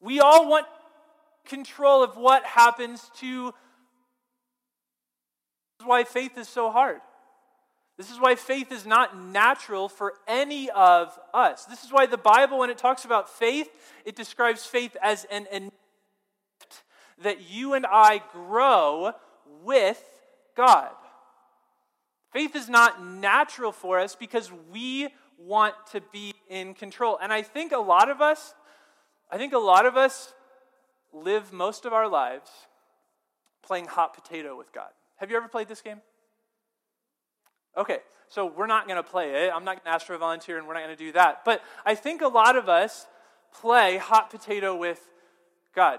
We 0.00 0.20
all 0.20 0.48
want 0.48 0.66
control 1.44 2.02
of 2.02 2.16
what 2.16 2.44
happens 2.44 3.10
to. 3.18 3.52
This 5.78 5.84
is 5.84 5.88
why 5.88 6.04
faith 6.04 6.36
is 6.36 6.48
so 6.48 6.70
hard. 6.70 7.00
This 7.96 8.10
is 8.10 8.20
why 8.20 8.36
faith 8.36 8.70
is 8.70 8.86
not 8.86 9.20
natural 9.20 9.88
for 9.88 10.14
any 10.26 10.70
of 10.70 11.18
us. 11.34 11.64
This 11.64 11.84
is 11.84 11.92
why 11.92 12.06
the 12.06 12.16
Bible, 12.16 12.58
when 12.58 12.70
it 12.70 12.78
talks 12.78 13.04
about 13.04 13.28
faith, 13.28 13.68
it 14.04 14.14
describes 14.14 14.64
faith 14.64 14.96
as 15.02 15.24
an, 15.30 15.46
an 15.52 15.72
that 17.22 17.50
you 17.50 17.74
and 17.74 17.84
I 17.84 18.22
grow 18.32 19.12
with 19.64 20.02
God. 20.56 20.90
Faith 22.32 22.54
is 22.54 22.68
not 22.68 23.04
natural 23.04 23.72
for 23.72 23.98
us 23.98 24.14
because 24.14 24.52
we 24.72 25.08
want 25.36 25.74
to 25.92 26.00
be 26.12 26.34
in 26.48 26.74
control. 26.74 27.18
And 27.20 27.32
I 27.32 27.42
think 27.42 27.72
a 27.72 27.78
lot 27.78 28.10
of 28.10 28.20
us, 28.20 28.54
I 29.30 29.38
think 29.38 29.52
a 29.52 29.58
lot 29.58 29.86
of 29.86 29.96
us 29.96 30.32
live 31.12 31.52
most 31.52 31.84
of 31.84 31.92
our 31.92 32.08
lives 32.08 32.50
playing 33.62 33.86
hot 33.86 34.14
potato 34.14 34.56
with 34.56 34.72
God. 34.72 34.90
Have 35.18 35.30
you 35.30 35.36
ever 35.36 35.48
played 35.48 35.68
this 35.68 35.82
game? 35.82 36.00
Okay, 37.76 37.98
so 38.28 38.46
we're 38.46 38.66
not 38.66 38.86
going 38.86 39.02
to 39.02 39.08
play 39.08 39.46
it. 39.46 39.52
I'm 39.54 39.64
not 39.64 39.76
going 39.76 39.84
to 39.84 39.90
ask 39.90 40.06
for 40.06 40.14
a 40.14 40.18
volunteer 40.18 40.58
and 40.58 40.66
we're 40.66 40.74
not 40.74 40.84
going 40.84 40.96
to 40.96 41.04
do 41.04 41.12
that. 41.12 41.44
But 41.44 41.62
I 41.84 41.94
think 41.94 42.22
a 42.22 42.28
lot 42.28 42.56
of 42.56 42.68
us 42.68 43.06
play 43.52 43.96
hot 43.96 44.30
potato 44.30 44.76
with 44.76 45.00
God, 45.74 45.98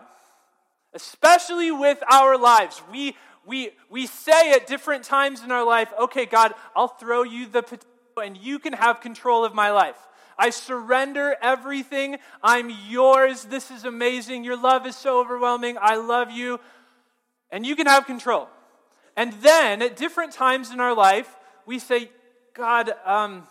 especially 0.94 1.72
with 1.72 2.02
our 2.10 2.38
lives. 2.38 2.82
We, 2.92 3.16
we, 3.46 3.72
we 3.90 4.08
say 4.08 4.54
at 4.54 4.68
different 4.68 5.04
times 5.04 5.44
in 5.44 5.52
our 5.52 5.66
life, 5.66 5.92
okay, 6.00 6.26
God, 6.26 6.54
I'll 6.76 6.88
throw 6.88 7.24
you 7.24 7.46
the 7.46 7.62
potato 7.62 7.86
and 8.24 8.38
you 8.38 8.60
can 8.60 8.74
have 8.74 9.02
control 9.02 9.46
of 9.46 9.54
my 9.54 9.72
life. 9.72 9.98
I 10.38 10.52
surrender 10.52 11.36
everything. 11.42 12.18
I'm 12.42 12.72
yours. 12.88 13.44
This 13.44 13.72
is 13.72 13.84
amazing. 13.84 14.46
Your 14.46 14.56
love 14.58 14.86
is 14.86 14.96
so 14.96 15.20
overwhelming. 15.20 15.78
I 15.80 15.96
love 15.96 16.32
you. 16.32 16.60
And 17.52 17.66
you 17.66 17.76
can 17.76 17.88
have 17.88 18.06
control. 18.06 18.48
And 19.20 19.34
then 19.42 19.82
at 19.82 19.98
different 19.98 20.32
times 20.32 20.72
in 20.72 20.80
our 20.80 20.96
life, 20.96 21.30
we 21.66 21.78
say, 21.78 22.10
God, 22.54 22.94
um, 23.04 23.44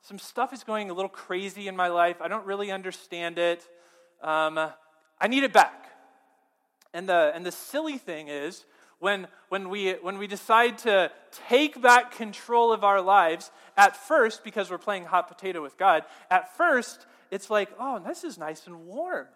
some 0.00 0.18
stuff 0.18 0.54
is 0.54 0.64
going 0.64 0.88
a 0.88 0.94
little 0.94 1.10
crazy 1.10 1.68
in 1.68 1.76
my 1.76 1.88
life. 1.88 2.22
I 2.22 2.28
don't 2.28 2.46
really 2.46 2.70
understand 2.70 3.38
it. 3.38 3.62
Um, 4.22 4.56
I 5.20 5.28
need 5.28 5.44
it 5.44 5.52
back. 5.52 5.84
And 6.94 7.06
the, 7.06 7.30
and 7.34 7.44
the 7.44 7.52
silly 7.52 7.98
thing 7.98 8.28
is, 8.28 8.64
when, 9.00 9.28
when, 9.50 9.68
we, 9.68 9.92
when 10.00 10.16
we 10.16 10.26
decide 10.26 10.78
to 10.78 11.10
take 11.46 11.82
back 11.82 12.12
control 12.12 12.72
of 12.72 12.82
our 12.82 13.02
lives, 13.02 13.50
at 13.76 13.94
first, 13.94 14.42
because 14.42 14.70
we're 14.70 14.78
playing 14.78 15.04
hot 15.04 15.28
potato 15.28 15.60
with 15.60 15.76
God, 15.76 16.04
at 16.30 16.56
first, 16.56 17.04
it's 17.30 17.50
like, 17.50 17.68
oh, 17.78 17.98
this 17.98 18.24
is 18.24 18.38
nice 18.38 18.66
and 18.66 18.86
warm. 18.86 19.26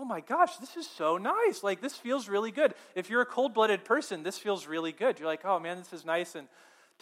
Oh 0.00 0.04
my 0.06 0.20
gosh, 0.20 0.56
this 0.56 0.78
is 0.78 0.88
so 0.88 1.18
nice. 1.18 1.62
Like, 1.62 1.82
this 1.82 1.92
feels 1.92 2.26
really 2.26 2.50
good. 2.50 2.72
If 2.94 3.10
you're 3.10 3.20
a 3.20 3.26
cold 3.26 3.52
blooded 3.52 3.84
person, 3.84 4.22
this 4.22 4.38
feels 4.38 4.66
really 4.66 4.92
good. 4.92 5.18
You're 5.18 5.28
like, 5.28 5.44
oh 5.44 5.60
man, 5.60 5.76
this 5.76 5.92
is 5.92 6.06
nice 6.06 6.34
and 6.34 6.48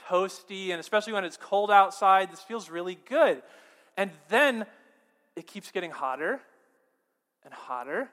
toasty. 0.08 0.70
And 0.70 0.80
especially 0.80 1.12
when 1.12 1.24
it's 1.24 1.36
cold 1.36 1.70
outside, 1.70 2.32
this 2.32 2.40
feels 2.40 2.68
really 2.68 2.98
good. 3.08 3.40
And 3.96 4.10
then 4.30 4.66
it 5.36 5.46
keeps 5.46 5.70
getting 5.70 5.92
hotter 5.92 6.40
and 7.44 7.54
hotter. 7.54 8.10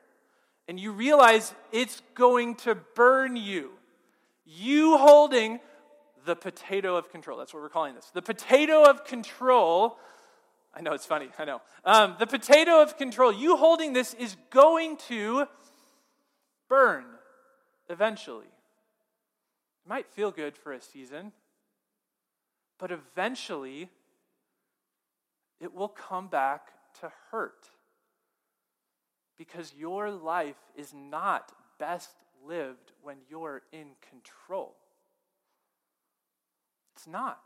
And 0.68 0.80
you 0.80 0.92
realize 0.92 1.56
it's 1.72 2.04
going 2.14 2.54
to 2.58 2.76
burn 2.76 3.38
you. 3.38 3.72
You 4.46 4.98
holding 4.98 5.62
the 6.28 6.36
potato 6.36 6.96
of 6.96 7.12
control. 7.12 7.40
That's 7.40 7.56
what 7.56 7.64
we're 7.64 7.70
calling 7.70 7.96
this. 7.96 8.12
The 8.14 8.22
potato 8.22 8.84
of 8.84 9.04
control. 9.04 9.98
I 10.76 10.82
know 10.82 10.94
it's 10.94 11.06
funny, 11.06 11.30
I 11.40 11.46
know. 11.46 11.62
Um, 11.86 12.16
the 12.20 12.28
potato 12.28 12.82
of 12.82 12.98
control, 12.98 13.32
you 13.32 13.56
holding 13.56 13.94
this 13.94 14.14
is 14.16 14.36
going 14.50 14.98
to 15.08 15.48
burn 16.68 17.06
eventually. 17.90 18.46
It 18.46 19.90
might 19.90 20.08
feel 20.08 20.32
good 20.32 20.58
for 20.58 20.74
a 20.74 20.82
season, 20.82 21.32
but 22.78 22.92
eventually 22.92 23.90
it 25.62 25.74
will 25.74 25.88
come 25.88 26.28
back 26.28 26.72
to 27.00 27.12
hurt 27.32 27.70
because 29.38 29.74
your 29.78 30.12
life 30.12 30.60
is 30.76 30.94
not 30.94 31.54
best 31.80 32.12
lived 32.46 32.92
when 33.02 33.18
you're 33.30 33.62
in 33.72 33.92
control. 34.10 34.76
It's 36.96 37.08
not. 37.08 37.40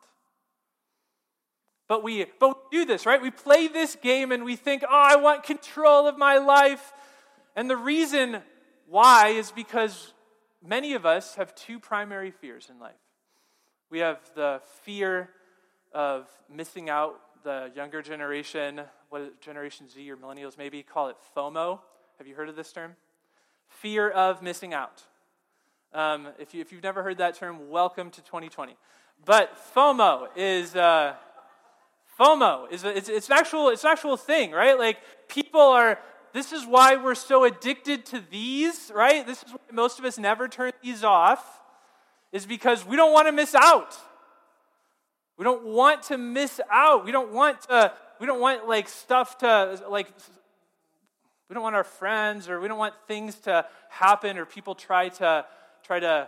But 1.89 2.03
we, 2.03 2.25
but 2.39 2.49
we 2.71 2.79
do 2.79 2.85
this, 2.85 3.05
right? 3.05 3.21
We 3.21 3.31
play 3.31 3.67
this 3.67 3.97
game 3.97 4.31
and 4.31 4.45
we 4.45 4.55
think, 4.55 4.83
oh, 4.83 4.87
I 4.89 5.17
want 5.17 5.43
control 5.43 6.07
of 6.07 6.17
my 6.17 6.37
life. 6.37 6.93
And 7.57 7.69
the 7.69 7.75
reason 7.75 8.41
why 8.87 9.29
is 9.29 9.51
because 9.51 10.13
many 10.65 10.93
of 10.93 11.05
us 11.05 11.35
have 11.35 11.53
two 11.53 11.79
primary 11.79 12.31
fears 12.31 12.69
in 12.69 12.79
life. 12.79 12.93
We 13.89 13.99
have 13.99 14.19
the 14.35 14.61
fear 14.83 15.29
of 15.91 16.29
missing 16.49 16.89
out 16.89 17.19
the 17.43 17.71
younger 17.75 18.01
generation, 18.01 18.79
what 19.09 19.41
Generation 19.41 19.89
Z 19.89 20.09
or 20.09 20.15
millennials 20.15 20.57
maybe 20.57 20.81
call 20.81 21.09
it 21.09 21.17
FOMO. 21.35 21.79
Have 22.17 22.27
you 22.27 22.35
heard 22.35 22.47
of 22.47 22.55
this 22.55 22.71
term? 22.71 22.95
fear 23.69 24.09
of 24.09 24.41
missing 24.41 24.73
out. 24.73 25.03
Um, 25.93 26.27
if, 26.37 26.53
you, 26.53 26.65
you've 26.69 26.83
never 26.83 27.01
heard 27.01 27.17
that 27.19 27.35
term, 27.35 27.69
welcome 27.69 28.09
to 28.11 28.21
2020. 28.21 28.75
But 29.25 29.57
FOMO 29.75 30.27
is 30.35 30.75
uh, 30.75 31.15
FOMO 32.19 32.71
is 32.71 32.83
it's, 32.83 33.07
it's 33.07 33.27
an 33.29 33.37
actual 33.37 33.69
it's 33.69 33.83
an 33.83 33.91
actual 33.91 34.17
thing, 34.17 34.51
right? 34.51 34.77
Like 34.77 34.97
people 35.27 35.61
are. 35.61 35.99
This 36.31 36.51
is 36.53 36.63
why 36.65 36.95
we're 36.95 37.15
so 37.15 37.43
addicted 37.43 38.05
to 38.07 38.21
these, 38.29 38.91
right? 38.93 39.25
This 39.25 39.41
is 39.41 39.51
why 39.51 39.59
most 39.71 39.97
of 39.97 40.05
us 40.05 40.19
never 40.19 40.47
turn 40.47 40.73
these 40.83 41.03
off, 41.03 41.43
is 42.31 42.45
because 42.45 42.85
we 42.85 42.95
don't 42.95 43.13
want 43.13 43.27
to 43.27 43.31
miss 43.31 43.55
out. 43.55 43.97
We 45.37 45.43
don't 45.43 45.65
want 45.65 46.03
to 46.03 46.17
miss 46.17 46.61
out. 46.69 47.05
We 47.05 47.11
don't 47.11 47.31
want 47.31 47.61
to. 47.63 47.93
We 48.19 48.27
don't 48.27 48.41
want 48.41 48.67
like 48.67 48.89
stuff 48.89 49.37
to 49.39 49.81
like 49.89 50.13
we 51.49 51.53
don't 51.53 51.63
want 51.63 51.75
our 51.75 51.83
friends 51.83 52.49
or 52.49 52.59
we 52.59 52.67
don't 52.67 52.77
want 52.77 52.93
things 53.07 53.35
to 53.39 53.65
happen 53.89 54.37
or 54.37 54.45
people 54.45 54.75
try 54.75 55.09
to 55.09 55.45
try 55.83 55.99
to 55.99 56.27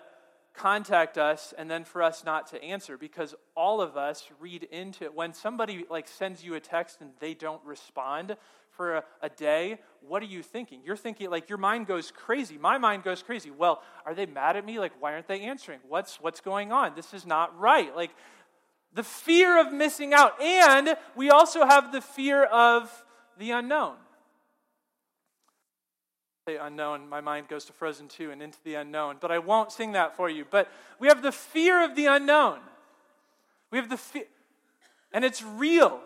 contact 0.53 1.17
us 1.17 1.53
and 1.57 1.69
then 1.69 1.83
for 1.83 2.03
us 2.03 2.23
not 2.23 2.47
to 2.47 2.63
answer 2.63 2.97
because 2.97 3.35
all 3.55 3.81
of 3.81 3.97
us 3.97 4.29
read 4.39 4.63
into 4.63 5.05
it. 5.05 5.13
When 5.13 5.33
somebody 5.33 5.85
like 5.89 6.07
sends 6.07 6.43
you 6.43 6.55
a 6.55 6.59
text 6.59 7.01
and 7.01 7.11
they 7.19 7.33
don't 7.33 7.63
respond 7.63 8.35
for 8.71 8.97
a, 8.97 9.03
a, 9.21 9.29
day 9.29 9.79
what 10.01 10.21
are 10.23 10.27
you 10.27 10.41
thinking? 10.41 10.81
You're 10.83 10.97
thinking 10.97 11.29
like 11.29 11.49
your 11.49 11.57
mind 11.57 11.87
goes 11.87 12.11
crazy. 12.11 12.57
My 12.57 12.77
mind 12.77 13.03
goes 13.03 13.21
crazy. 13.21 13.51
Well 13.51 13.81
are 14.05 14.13
they 14.13 14.25
mad 14.25 14.57
at 14.57 14.65
me? 14.65 14.79
Like 14.79 14.93
why 14.99 15.13
aren't 15.13 15.27
they 15.27 15.41
answering? 15.41 15.79
What's 15.87 16.19
what's 16.21 16.41
going 16.41 16.71
on? 16.71 16.95
This 16.95 17.13
is 17.13 17.25
not 17.25 17.57
right. 17.57 17.95
Like 17.95 18.11
the 18.93 19.03
fear 19.03 19.59
of 19.59 19.71
missing 19.71 20.13
out 20.13 20.41
and 20.41 20.95
we 21.15 21.29
also 21.29 21.65
have 21.65 21.91
the 21.91 22.01
fear 22.01 22.43
of 22.43 23.05
the 23.37 23.51
unknown 23.51 23.95
unknown, 26.47 27.07
my 27.07 27.21
mind 27.21 27.47
goes 27.47 27.65
to 27.65 27.73
Frozen 27.73 28.07
2 28.07 28.31
and 28.31 28.41
into 28.41 28.57
the 28.63 28.75
unknown. 28.75 29.17
But 29.19 29.31
I 29.31 29.39
won't 29.39 29.71
sing 29.71 29.91
that 29.91 30.15
for 30.15 30.29
you. 30.29 30.45
But 30.49 30.71
we 30.99 31.07
have 31.07 31.21
the 31.21 31.31
fear 31.31 31.83
of 31.83 31.95
the 31.95 32.07
unknown. 32.07 32.59
We 33.69 33.77
have 33.77 33.89
the 33.89 33.97
fear, 33.97 34.25
and 35.13 35.23
it's 35.23 35.43
real. 35.43 35.99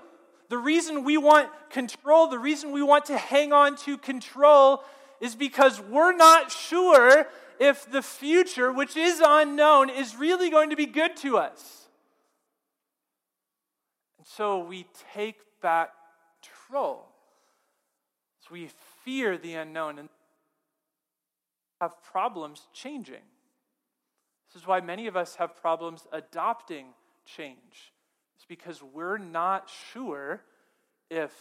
The 0.50 0.58
reason 0.58 1.04
we 1.04 1.18
want 1.18 1.50
control, 1.70 2.28
the 2.28 2.38
reason 2.38 2.72
we 2.72 2.84
want 2.84 3.06
to 3.06 3.18
hang 3.18 3.52
on 3.52 3.76
to 3.78 3.98
control 3.98 4.84
is 5.20 5.36
because 5.36 5.80
we're 5.82 6.16
not 6.16 6.52
sure 6.52 7.26
if 7.60 7.90
the 7.90 8.02
future, 8.02 8.72
which 8.72 8.96
is 8.96 9.22
unknown, 9.26 9.90
is 9.90 10.16
really 10.16 10.50
going 10.52 10.70
to 10.70 10.76
be 10.76 10.86
good 10.86 11.16
to 11.18 11.38
us. 11.38 11.88
And 14.20 14.28
so 14.28 14.60
we 14.60 14.86
take 15.14 15.38
back 15.62 15.92
control. 16.44 17.08
So 18.42 18.50
we 18.52 18.70
fear 19.04 19.38
the 19.38 19.56
unknown. 19.56 19.98
And 19.98 20.10
have 21.86 22.04
problems 22.04 22.68
changing. 22.74 23.22
This 24.52 24.62
is 24.64 24.68
why 24.68 24.82
many 24.82 25.06
of 25.06 25.16
us 25.16 25.36
have 25.36 25.56
problems 25.56 26.08
adopting 26.12 26.88
change. 27.26 27.94
It's 28.36 28.46
because 28.46 28.82
we're 28.82 29.20
not 29.20 29.70
sure 29.94 30.42
if 31.12 31.32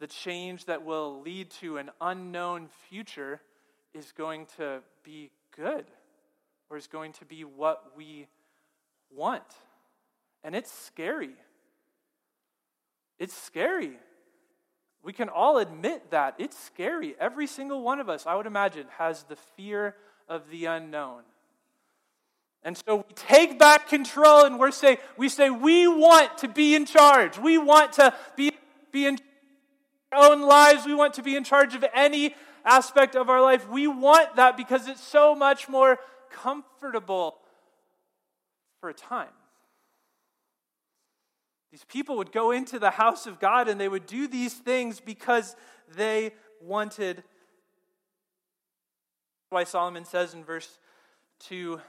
the 0.00 0.08
change 0.08 0.64
that 0.64 0.84
will 0.84 1.20
lead 1.20 1.50
to 1.60 1.76
an 1.76 1.90
unknown 2.00 2.68
future 2.88 3.40
is 3.94 4.10
going 4.10 4.46
to 4.56 4.80
be 5.04 5.30
good 5.56 5.84
or 6.68 6.76
is 6.76 6.88
going 6.88 7.12
to 7.12 7.24
be 7.24 7.44
what 7.44 7.92
we 7.96 8.26
want. 9.14 9.44
And 10.42 10.56
it's 10.56 10.72
scary. 10.72 11.36
It's 13.20 13.36
scary. 13.36 13.96
We 15.02 15.12
can 15.12 15.28
all 15.28 15.58
admit 15.58 16.10
that. 16.10 16.34
It's 16.38 16.58
scary. 16.58 17.16
Every 17.18 17.46
single 17.46 17.82
one 17.82 17.98
of 17.98 18.08
us, 18.08 18.26
I 18.26 18.34
would 18.36 18.46
imagine, 18.46 18.86
has 18.98 19.24
the 19.24 19.36
fear 19.56 19.96
of 20.28 20.48
the 20.50 20.66
unknown. 20.66 21.22
And 22.62 22.78
so 22.78 22.96
we 22.96 23.14
take 23.14 23.58
back 23.58 23.88
control 23.88 24.44
and 24.44 24.58
we're 24.58 24.70
say, 24.70 24.98
we 25.16 25.28
say, 25.28 25.50
we 25.50 25.88
want 25.88 26.38
to 26.38 26.48
be 26.48 26.76
in 26.76 26.86
charge. 26.86 27.36
We 27.36 27.58
want 27.58 27.94
to 27.94 28.14
be, 28.36 28.52
be 28.92 29.06
in 29.06 29.18
our 30.12 30.30
own 30.30 30.42
lives. 30.42 30.86
We 30.86 30.94
want 30.94 31.14
to 31.14 31.22
be 31.22 31.34
in 31.34 31.42
charge 31.42 31.74
of 31.74 31.84
any 31.92 32.36
aspect 32.64 33.16
of 33.16 33.28
our 33.28 33.42
life. 33.42 33.68
We 33.68 33.88
want 33.88 34.36
that 34.36 34.56
because 34.56 34.86
it's 34.86 35.02
so 35.02 35.34
much 35.34 35.68
more 35.68 35.98
comfortable 36.30 37.38
for 38.80 38.90
a 38.90 38.94
time. 38.94 39.28
These 41.72 41.84
people 41.84 42.18
would 42.18 42.32
go 42.32 42.50
into 42.50 42.78
the 42.78 42.90
house 42.90 43.26
of 43.26 43.40
God 43.40 43.66
and 43.66 43.80
they 43.80 43.88
would 43.88 44.06
do 44.06 44.28
these 44.28 44.52
things 44.52 45.00
because 45.00 45.56
they 45.96 46.32
wanted. 46.60 47.24
Why 49.48 49.64
Solomon 49.64 50.04
says 50.04 50.34
in 50.34 50.44
verse 50.44 50.78
2, 51.40 51.80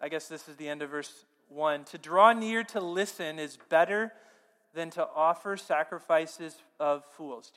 I 0.00 0.10
guess 0.10 0.28
this 0.28 0.48
is 0.48 0.56
the 0.56 0.68
end 0.68 0.82
of 0.82 0.90
verse 0.90 1.24
1 1.48 1.84
to 1.84 1.98
draw 1.98 2.34
near 2.34 2.62
to 2.64 2.80
listen 2.80 3.38
is 3.38 3.58
better 3.70 4.12
than 4.74 4.90
to 4.90 5.08
offer 5.16 5.56
sacrifices 5.56 6.54
of 6.78 7.04
fools. 7.16 7.50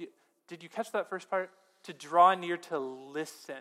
did 0.48 0.64
you 0.64 0.70
catch 0.70 0.94
that 0.94 1.10
first 1.10 1.30
part? 1.30 1.52
To 1.84 1.94
draw 1.94 2.36
near 2.36 2.56
to 2.56 2.80
listen. 2.80 3.58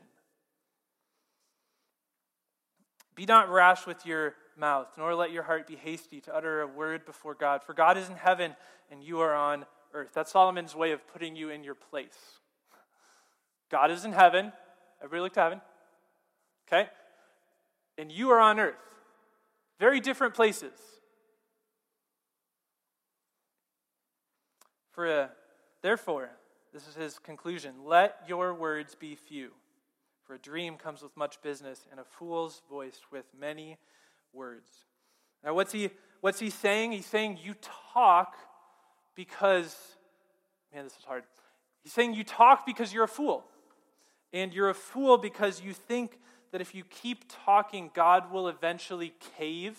Be 3.16 3.26
not 3.26 3.50
rash 3.50 3.86
with 3.86 4.06
your 4.06 4.34
mouth, 4.60 4.88
nor 4.96 5.14
let 5.14 5.32
your 5.32 5.42
heart 5.42 5.66
be 5.66 5.74
hasty 5.74 6.20
to 6.20 6.34
utter 6.34 6.60
a 6.60 6.66
word 6.66 7.04
before 7.04 7.34
God. 7.34 7.64
For 7.64 7.74
God 7.74 7.96
is 7.96 8.08
in 8.08 8.16
heaven, 8.16 8.54
and 8.90 9.02
you 9.02 9.20
are 9.20 9.34
on 9.34 9.64
earth. 9.94 10.10
That's 10.14 10.30
Solomon's 10.30 10.76
way 10.76 10.92
of 10.92 11.06
putting 11.08 11.34
you 11.34 11.48
in 11.48 11.64
your 11.64 11.74
place. 11.74 12.38
God 13.70 13.90
is 13.90 14.04
in 14.04 14.12
heaven. 14.12 14.52
Everybody 15.02 15.22
look 15.22 15.32
to 15.34 15.40
heaven. 15.40 15.60
Okay? 16.68 16.88
And 17.98 18.12
you 18.12 18.30
are 18.30 18.40
on 18.40 18.60
earth. 18.60 18.74
Very 19.80 20.00
different 20.00 20.34
places. 20.34 20.72
For 24.92 25.06
a, 25.06 25.22
uh, 25.22 25.28
therefore, 25.82 26.30
this 26.72 26.86
is 26.86 26.94
his 26.94 27.18
conclusion 27.18 27.74
let 27.84 28.22
your 28.28 28.54
words 28.54 28.94
be 28.94 29.14
few. 29.14 29.50
For 30.24 30.34
a 30.34 30.38
dream 30.38 30.76
comes 30.76 31.02
with 31.02 31.16
much 31.16 31.42
business, 31.42 31.86
and 31.90 31.98
a 31.98 32.04
fool's 32.04 32.62
voice 32.70 33.00
with 33.10 33.24
many 33.36 33.78
words. 34.32 34.70
Now, 35.44 35.54
what's 35.54 35.72
he, 35.72 35.90
what's 36.20 36.38
he 36.38 36.50
saying? 36.50 36.92
He's 36.92 37.06
saying 37.06 37.38
you 37.42 37.54
talk 37.92 38.36
because, 39.14 39.76
man, 40.74 40.84
this 40.84 40.92
is 40.92 41.04
hard. 41.04 41.24
He's 41.82 41.92
saying 41.92 42.14
you 42.14 42.24
talk 42.24 42.66
because 42.66 42.92
you're 42.92 43.04
a 43.04 43.08
fool. 43.08 43.44
And 44.32 44.54
you're 44.54 44.68
a 44.68 44.74
fool 44.74 45.18
because 45.18 45.60
you 45.60 45.72
think 45.72 46.18
that 46.52 46.60
if 46.60 46.74
you 46.74 46.84
keep 46.84 47.24
talking, 47.44 47.90
God 47.94 48.30
will 48.30 48.48
eventually 48.48 49.14
cave 49.36 49.76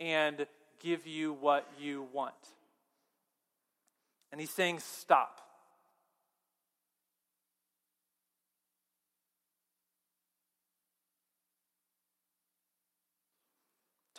and 0.00 0.46
give 0.80 1.06
you 1.06 1.34
what 1.34 1.68
you 1.78 2.08
want. 2.12 2.34
And 4.30 4.40
he's 4.40 4.50
saying, 4.50 4.78
stop. 4.78 5.41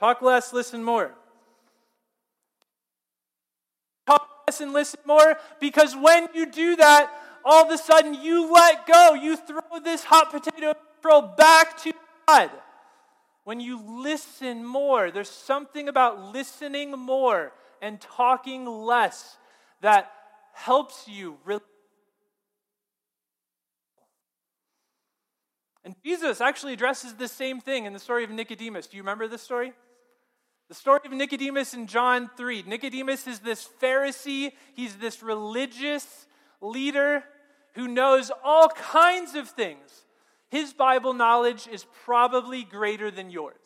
Talk 0.04 0.22
less, 0.22 0.52
listen 0.52 0.84
more. 0.84 1.14
Talk 4.06 4.28
less 4.46 4.60
and 4.60 4.74
listen 4.74 5.00
more 5.06 5.38
because 5.62 5.96
when 5.96 6.28
you 6.34 6.46
do 6.46 6.76
that, 6.76 7.10
all 7.46 7.63
of 7.63 7.72
a 7.72 7.78
sudden 7.78 8.13
you 8.13 8.52
let 8.52 8.86
go. 8.86 9.13
You 9.13 9.38
throw 9.38 9.80
this 9.82 10.04
hot 10.04 10.30
potato 10.30 10.74
throw 11.02 11.22
back 11.22 11.82
to 11.84 11.94
God. 12.28 12.52
When 13.46 13.62
you 13.62 13.82
listen 14.04 14.66
more, 14.66 15.10
there's 15.10 15.30
something 15.30 15.88
about 15.88 16.34
listening 16.34 16.92
more 16.92 17.54
and 17.82 18.02
talking 18.02 18.66
less 18.66 19.38
that 19.80 20.12
helps 20.52 21.08
you 21.08 21.38
really. 21.46 21.62
And 25.86 25.96
Jesus 26.04 26.42
actually 26.42 26.74
addresses 26.74 27.13
the 27.13 27.30
same 27.30 27.62
thing 27.62 27.86
in 27.86 27.94
the 27.94 28.00
story 28.00 28.26
of 28.26 28.32
Nicodemus. 28.32 28.88
Do 28.88 28.98
you 28.98 29.04
remember 29.04 29.30
this 29.30 29.42
story? 29.42 29.72
The 30.69 30.76
story 30.76 31.02
of 31.06 31.12
Nicodemus 31.12 31.73
in 31.73 31.88
John 31.88 32.30
3. 32.38 32.63
Nicodemus 32.65 33.28
is 33.28 33.39
this 33.39 33.67
Pharisee, 33.82 34.52
he's 34.73 34.95
this 34.95 35.21
religious 35.21 36.26
leader 36.62 37.23
who 37.73 37.88
knows 37.88 38.32
all 38.43 38.69
kinds 38.69 39.36
of 39.36 39.49
things. 39.49 40.04
His 40.49 40.73
Bible 40.73 41.13
knowledge 41.13 41.67
is 41.67 41.86
probably 42.06 42.63
greater 42.63 43.12
than 43.12 43.30
yours. 43.30 43.58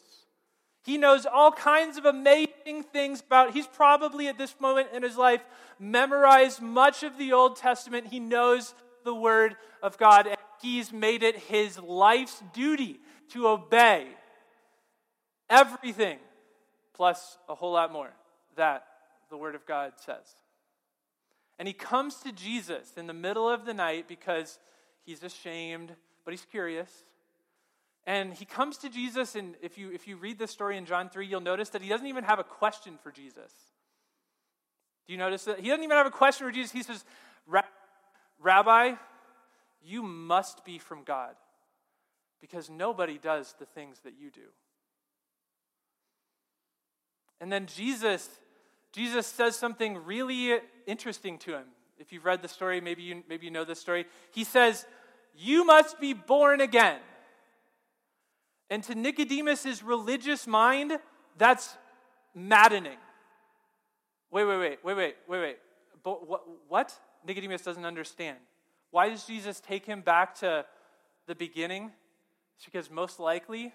He 0.83 0.97
knows 0.97 1.25
all 1.25 1.51
kinds 1.51 1.97
of 1.97 2.05
amazing 2.05 2.83
things 2.93 3.19
about. 3.19 3.53
He's 3.53 3.67
probably 3.67 4.29
at 4.29 4.37
this 4.37 4.55
moment 4.59 4.87
in 4.93 5.03
his 5.03 5.17
life 5.17 5.43
memorized 5.79 6.61
much 6.61 7.03
of 7.03 7.17
the 7.17 7.33
Old 7.33 7.57
Testament. 7.57 8.07
He 8.07 8.21
knows 8.21 8.73
the 9.03 9.13
word 9.13 9.57
of 9.83 9.97
God 9.97 10.27
and 10.27 10.37
he's 10.61 10.93
made 10.93 11.23
it 11.23 11.35
his 11.35 11.77
life's 11.77 12.41
duty 12.53 12.99
to 13.31 13.47
obey 13.49 14.07
everything 15.49 16.19
plus 16.97 17.37
a 17.47 17.55
whole 17.55 17.71
lot 17.73 17.93
more 17.93 18.11
that 18.55 18.83
the 19.29 19.37
Word 19.37 19.55
of 19.55 19.65
God 19.65 19.93
says. 20.03 20.35
And 21.59 21.67
he 21.67 21.73
comes 21.73 22.15
to 22.17 22.31
Jesus 22.31 22.93
in 22.97 23.07
the 23.07 23.13
middle 23.13 23.47
of 23.47 23.65
the 23.65 23.73
night 23.73 24.07
because 24.07 24.59
he's 25.05 25.23
ashamed, 25.23 25.93
but 26.25 26.31
he's 26.31 26.45
curious. 26.45 26.89
And 28.05 28.33
he 28.33 28.45
comes 28.45 28.77
to 28.79 28.89
Jesus, 28.89 29.35
and 29.35 29.55
if 29.61 29.77
you, 29.77 29.91
if 29.91 30.07
you 30.07 30.17
read 30.17 30.39
this 30.39 30.51
story 30.51 30.77
in 30.77 30.85
John 30.85 31.09
3, 31.09 31.27
you'll 31.27 31.41
notice 31.41 31.69
that 31.69 31.81
he 31.81 31.89
doesn't 31.89 32.07
even 32.07 32.23
have 32.23 32.39
a 32.39 32.43
question 32.43 32.97
for 33.03 33.11
Jesus. 33.11 33.51
Do 35.05 35.13
you 35.13 35.19
notice 35.19 35.45
that? 35.45 35.59
He 35.59 35.69
doesn't 35.69 35.83
even 35.83 35.97
have 35.97 36.05
a 36.05 36.11
question 36.11 36.47
for 36.47 36.51
Jesus. 36.51 36.71
He 36.71 36.83
says, 36.83 37.03
Rabbi, 38.39 38.93
you 39.83 40.03
must 40.03 40.65
be 40.65 40.79
from 40.79 41.03
God 41.03 41.35
because 42.41 42.69
nobody 42.69 43.17
does 43.17 43.55
the 43.59 43.65
things 43.65 43.99
that 44.03 44.13
you 44.19 44.31
do. 44.31 44.41
And 47.39 47.51
then 47.51 47.67
Jesus, 47.67 48.27
Jesus 48.91 49.27
says 49.27 49.55
something 49.55 49.97
really 50.05 50.59
interesting 50.85 51.37
to 51.39 51.51
him. 51.51 51.65
If 51.99 52.11
you've 52.11 52.25
read 52.25 52.41
the 52.41 52.47
story, 52.47 52.81
maybe 52.81 53.03
you, 53.03 53.23
maybe 53.27 53.45
you 53.45 53.51
know 53.51 53.65
this 53.65 53.79
story. 53.79 54.05
He 54.31 54.43
says, 54.43 54.85
You 55.35 55.65
must 55.65 55.99
be 55.99 56.13
born 56.13 56.61
again. 56.61 56.99
And 58.69 58.83
to 58.83 58.95
Nicodemus's 58.95 59.81
religious 59.81 60.45
mind, 60.45 60.99
that's 61.37 61.75
maddening. 62.35 62.97
Wait, 64.29 64.45
wait, 64.45 64.57
wait, 64.57 64.79
wait, 64.83 64.97
wait, 64.97 65.15
wait, 65.27 65.39
wait. 65.39 65.57
But 66.03 66.27
what, 66.27 66.43
what? 66.67 66.93
Nicodemus 67.25 67.61
doesn't 67.61 67.85
understand. 67.85 68.37
Why 68.91 69.09
does 69.09 69.25
Jesus 69.25 69.59
take 69.59 69.85
him 69.85 70.01
back 70.01 70.35
to 70.39 70.65
the 71.27 71.35
beginning? 71.35 71.91
It's 72.55 72.65
because 72.65 72.89
most 72.89 73.19
likely 73.19 73.73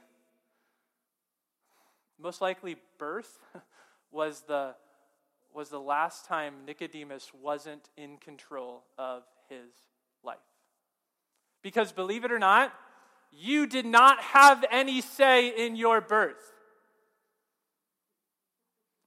most 2.22 2.40
likely, 2.40 2.76
birth 2.98 3.38
was 4.12 4.42
the, 4.46 4.74
was 5.54 5.68
the 5.68 5.80
last 5.80 6.26
time 6.26 6.54
Nicodemus 6.66 7.30
wasn't 7.40 7.88
in 7.96 8.16
control 8.18 8.84
of 8.98 9.22
his 9.48 9.70
life. 10.22 10.38
Because 11.62 11.92
believe 11.92 12.24
it 12.24 12.32
or 12.32 12.38
not, 12.38 12.72
you 13.32 13.66
did 13.66 13.86
not 13.86 14.20
have 14.20 14.64
any 14.70 15.00
say 15.00 15.48
in 15.48 15.76
your 15.76 16.00
birth. 16.00 16.52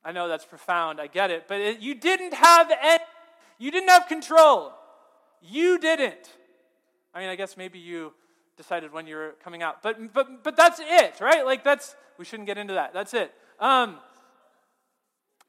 I 0.04 0.12
know 0.12 0.28
that's 0.28 0.46
profound, 0.46 1.00
I 1.00 1.08
get 1.08 1.32
it, 1.32 1.46
but 1.48 1.60
it, 1.60 1.80
you 1.80 1.96
didn't 1.96 2.34
have 2.34 2.72
any, 2.82 3.04
you 3.58 3.72
didn't 3.72 3.90
have 3.90 4.08
control. 4.08 4.74
You 5.42 5.80
didn't. 5.80 6.30
I 7.14 7.20
mean, 7.20 7.30
I 7.30 7.36
guess 7.36 7.56
maybe 7.56 7.80
you 7.80 8.14
decided 8.58 8.92
when 8.92 9.08
you 9.08 9.16
were 9.16 9.36
coming 9.44 9.62
out. 9.62 9.82
But, 9.82 10.14
but, 10.14 10.44
but 10.44 10.56
that's 10.56 10.80
it, 10.80 11.20
right? 11.20 11.46
Like, 11.46 11.64
that's, 11.64 11.96
we 12.18 12.26
shouldn't 12.26 12.48
get 12.48 12.58
into 12.58 12.74
that. 12.76 12.94
That's 12.94 13.14
it. 13.14 13.34
Um, 13.60 13.98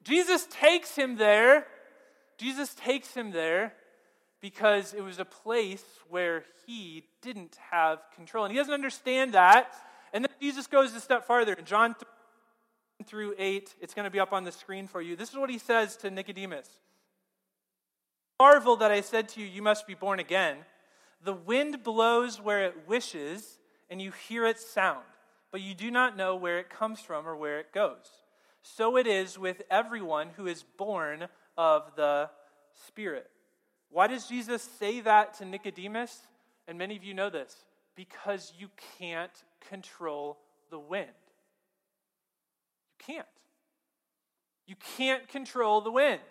Jesus 0.03 0.47
takes 0.49 0.95
him 0.95 1.17
there. 1.17 1.65
Jesus 2.37 2.73
takes 2.73 3.13
him 3.13 3.31
there 3.31 3.73
because 4.41 4.93
it 4.93 5.01
was 5.01 5.19
a 5.19 5.25
place 5.25 5.83
where 6.09 6.43
he 6.65 7.03
didn't 7.21 7.57
have 7.71 7.99
control. 8.15 8.45
And 8.45 8.51
he 8.51 8.57
doesn't 8.57 8.73
understand 8.73 9.33
that. 9.33 9.73
And 10.13 10.23
then 10.23 10.31
Jesus 10.41 10.67
goes 10.67 10.93
a 10.93 10.99
step 10.99 11.25
farther. 11.25 11.53
In 11.53 11.65
John 11.65 11.95
3 11.95 12.07
through 13.05 13.35
8, 13.37 13.75
it's 13.81 13.93
going 13.93 14.05
to 14.05 14.11
be 14.11 14.19
up 14.19 14.33
on 14.33 14.43
the 14.43 14.51
screen 14.51 14.87
for 14.87 15.01
you. 15.01 15.15
This 15.15 15.29
is 15.29 15.35
what 15.35 15.49
he 15.49 15.57
says 15.57 15.95
to 15.97 16.11
Nicodemus 16.11 16.67
Marvel 18.39 18.75
that 18.77 18.91
I 18.91 19.01
said 19.01 19.29
to 19.29 19.41
you, 19.41 19.47
you 19.47 19.61
must 19.61 19.87
be 19.87 19.95
born 19.95 20.19
again. 20.19 20.57
The 21.23 21.33
wind 21.33 21.83
blows 21.83 22.39
where 22.39 22.65
it 22.65 22.87
wishes, 22.87 23.59
and 23.89 24.01
you 24.01 24.11
hear 24.11 24.45
its 24.45 24.65
sound, 24.65 25.05
but 25.51 25.61
you 25.61 25.73
do 25.73 25.89
not 25.91 26.15
know 26.15 26.35
where 26.35 26.59
it 26.59 26.69
comes 26.69 26.99
from 26.99 27.27
or 27.27 27.35
where 27.35 27.59
it 27.59 27.73
goes. 27.73 28.07
So 28.61 28.97
it 28.97 29.07
is 29.07 29.39
with 29.39 29.61
everyone 29.71 30.29
who 30.35 30.47
is 30.47 30.63
born 30.63 31.27
of 31.57 31.95
the 31.95 32.29
Spirit. 32.85 33.29
Why 33.89 34.07
does 34.07 34.27
Jesus 34.27 34.61
say 34.61 35.01
that 35.01 35.35
to 35.35 35.45
Nicodemus? 35.45 36.21
And 36.67 36.77
many 36.77 36.97
of 36.97 37.03
you 37.03 37.13
know 37.13 37.29
this 37.29 37.65
because 37.95 38.53
you 38.57 38.69
can't 38.99 39.31
control 39.69 40.37
the 40.69 40.77
wind. 40.77 41.07
You 42.99 43.13
can't. 43.13 43.27
You 44.67 44.75
can't 44.97 45.27
control 45.29 45.81
the 45.81 45.91
wind. 45.91 46.21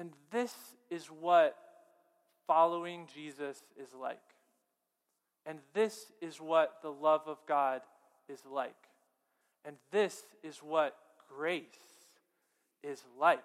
And 0.00 0.12
this 0.30 0.54
is 0.88 1.08
what 1.08 1.58
following 2.46 3.06
Jesus 3.14 3.62
is 3.78 3.90
like. 3.92 4.16
And 5.44 5.58
this 5.74 6.06
is 6.22 6.40
what 6.40 6.78
the 6.80 6.90
love 6.90 7.20
of 7.26 7.36
God 7.46 7.82
is 8.26 8.40
like. 8.50 8.72
And 9.62 9.76
this 9.90 10.22
is 10.42 10.56
what 10.58 10.96
grace 11.28 11.66
is 12.82 13.02
like. 13.20 13.44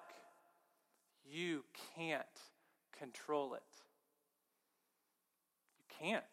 You 1.29 1.65
can't 1.97 2.23
control 2.97 3.55
it. 3.55 3.61
You 5.77 6.07
can't. 6.07 6.23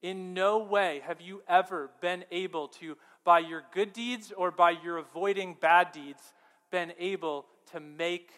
In 0.00 0.32
no 0.32 0.56
way 0.56 1.02
have 1.06 1.20
you 1.20 1.42
ever 1.46 1.90
been 2.00 2.24
able 2.30 2.68
to, 2.68 2.96
by 3.24 3.40
your 3.40 3.62
good 3.74 3.92
deeds 3.92 4.32
or 4.34 4.50
by 4.50 4.70
your 4.70 4.96
avoiding 4.96 5.54
bad 5.60 5.92
deeds, 5.92 6.32
been 6.70 6.94
able 6.98 7.44
to 7.72 7.78
make 7.78 8.30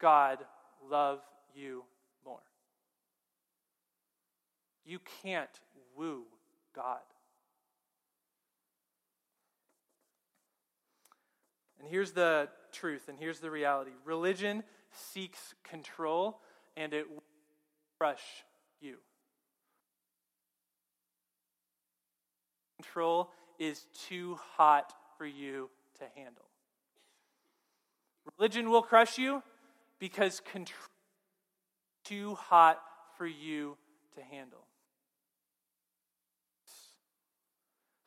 God 0.00 0.38
love 0.90 1.20
you 1.54 1.84
more. 2.24 2.40
You 4.84 4.98
can't 5.22 5.50
woo 5.96 6.24
God. 6.74 7.00
And 11.78 11.88
here's 11.88 12.12
the 12.12 12.48
truth, 12.72 13.08
and 13.08 13.18
here's 13.18 13.40
the 13.40 13.50
reality 13.50 13.92
religion 14.04 14.62
seeks 14.92 15.54
control, 15.62 16.40
and 16.76 16.94
it 16.94 17.08
will 17.10 17.22
crush 17.98 18.44
you. 18.80 18.96
Control 22.76 23.30
is 23.58 23.86
too 24.08 24.38
hot 24.56 24.92
for 25.16 25.26
you 25.26 25.70
to 25.98 26.04
handle. 26.14 26.44
Religion 28.38 28.70
will 28.70 28.82
crush 28.82 29.18
you 29.18 29.42
because 29.98 30.40
control 30.40 30.88
too 32.04 32.34
hot 32.34 32.80
for 33.16 33.26
you 33.26 33.76
to 34.14 34.22
handle. 34.22 34.64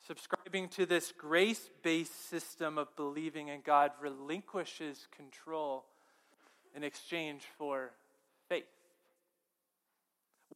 Subscribing 0.06 0.68
to 0.70 0.86
this 0.86 1.12
grace 1.16 1.70
based 1.82 2.28
system 2.28 2.78
of 2.78 2.94
believing 2.96 3.48
in 3.48 3.60
God 3.64 3.92
relinquishes 4.00 5.06
control 5.16 5.84
in 6.74 6.82
exchange 6.82 7.42
for 7.58 7.90
faith. 8.48 8.64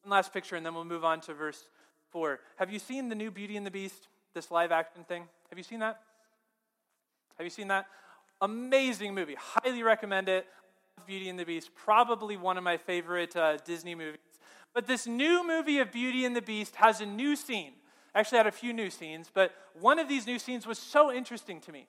One 0.02 0.10
last 0.10 0.32
picture, 0.32 0.56
and 0.56 0.66
then 0.66 0.74
we'll 0.74 0.84
move 0.84 1.04
on 1.04 1.20
to 1.22 1.34
verse 1.34 1.68
4. 2.10 2.40
Have 2.56 2.72
you 2.72 2.78
seen 2.78 3.08
the 3.08 3.14
new 3.14 3.30
Beauty 3.30 3.56
and 3.56 3.66
the 3.66 3.70
Beast, 3.70 4.08
this 4.34 4.50
live 4.50 4.72
action 4.72 5.04
thing? 5.04 5.24
Have 5.50 5.58
you 5.58 5.64
seen 5.64 5.78
that? 5.80 6.00
Have 7.38 7.44
you 7.44 7.50
seen 7.50 7.68
that? 7.68 7.86
Amazing 8.40 9.14
movie. 9.14 9.36
Highly 9.38 9.82
recommend 9.82 10.28
it. 10.28 10.46
Beauty 11.06 11.28
and 11.28 11.38
the 11.38 11.44
Beast, 11.44 11.70
probably 11.74 12.36
one 12.36 12.56
of 12.56 12.64
my 12.64 12.76
favorite 12.76 13.36
uh, 13.36 13.58
Disney 13.58 13.94
movies. 13.94 14.18
But 14.72 14.86
this 14.86 15.06
new 15.06 15.46
movie 15.46 15.78
of 15.78 15.92
Beauty 15.92 16.24
and 16.24 16.34
the 16.34 16.42
Beast 16.42 16.76
has 16.76 17.00
a 17.00 17.06
new 17.06 17.36
scene 17.36 17.72
actually 18.14 18.38
had 18.38 18.46
a 18.46 18.52
few 18.52 18.72
new 18.72 18.90
scenes, 18.90 19.30
but 19.32 19.52
one 19.80 19.98
of 19.98 20.08
these 20.08 20.26
new 20.26 20.38
scenes 20.38 20.66
was 20.66 20.78
so 20.78 21.12
interesting 21.12 21.60
to 21.62 21.72
me. 21.72 21.86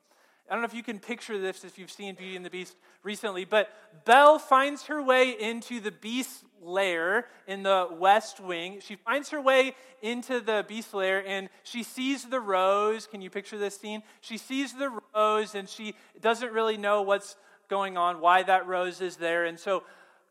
I 0.50 0.54
don't 0.54 0.62
know 0.62 0.68
if 0.68 0.76
you 0.76 0.84
can 0.84 1.00
picture 1.00 1.40
this 1.40 1.64
if 1.64 1.80
you've 1.80 1.92
seen 1.92 2.14
Beauty 2.16 2.36
and 2.36 2.46
the 2.46 2.52
Beast 2.52 2.76
recently, 3.04 3.46
but 3.46 3.70
Belle 4.06 4.38
finds 4.38 4.84
her 4.84 5.02
way 5.02 5.32
into 5.32 5.80
the 5.80 5.92
beast's 5.92 6.44
lair 6.62 7.28
in 7.48 7.64
the 7.64 7.88
west 7.92 8.40
wing. 8.40 8.80
She 8.80 8.96
finds 8.96 9.30
her 9.30 9.42
way 9.42 9.76
into 10.04 10.40
the 10.40 10.64
beast's 10.68 10.94
lair 10.94 11.26
and 11.26 11.50
she 11.64 11.82
sees 11.82 12.26
the 12.26 12.40
rose. 12.40 13.08
Can 13.08 13.22
you 13.22 13.32
picture 13.32 13.58
this 13.58 13.76
scene? 13.76 14.04
She 14.22 14.38
sees 14.38 14.74
the 14.74 15.00
rose 15.16 15.56
and 15.56 15.68
she 15.68 15.96
doesn't 16.22 16.52
really 16.54 16.78
know 16.78 17.02
what's 17.02 17.36
going 17.70 17.98
on, 17.98 18.22
why 18.22 18.44
that 18.44 18.68
rose 18.68 19.02
is 19.02 19.18
there. 19.18 19.46
And 19.46 19.60
so 19.60 19.84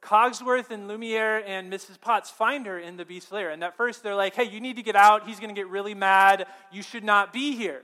Cogsworth 0.03 0.70
and 0.70 0.87
Lumiere 0.87 1.38
and 1.47 1.73
Mrs. 1.73 2.01
Potts 2.01 2.31
find 2.31 2.66
her 2.66 2.79
in 2.79 2.97
the 2.97 3.05
beast 3.05 3.33
lair. 3.33 3.51
And 3.51 3.64
at 3.64 3.77
first 3.77 4.03
they're 4.03 4.14
like, 4.14 4.35
hey, 4.35 4.44
you 4.44 4.61
need 4.61 4.77
to 4.77 4.83
get 4.83 4.97
out. 4.97 5.27
He's 5.27 5.40
going 5.40 5.55
to 5.55 5.59
get 5.59 5.68
really 5.68 5.94
mad. 5.94 6.47
You 6.70 6.83
should 6.83 7.05
not 7.05 7.33
be 7.33 7.57
here. 7.57 7.83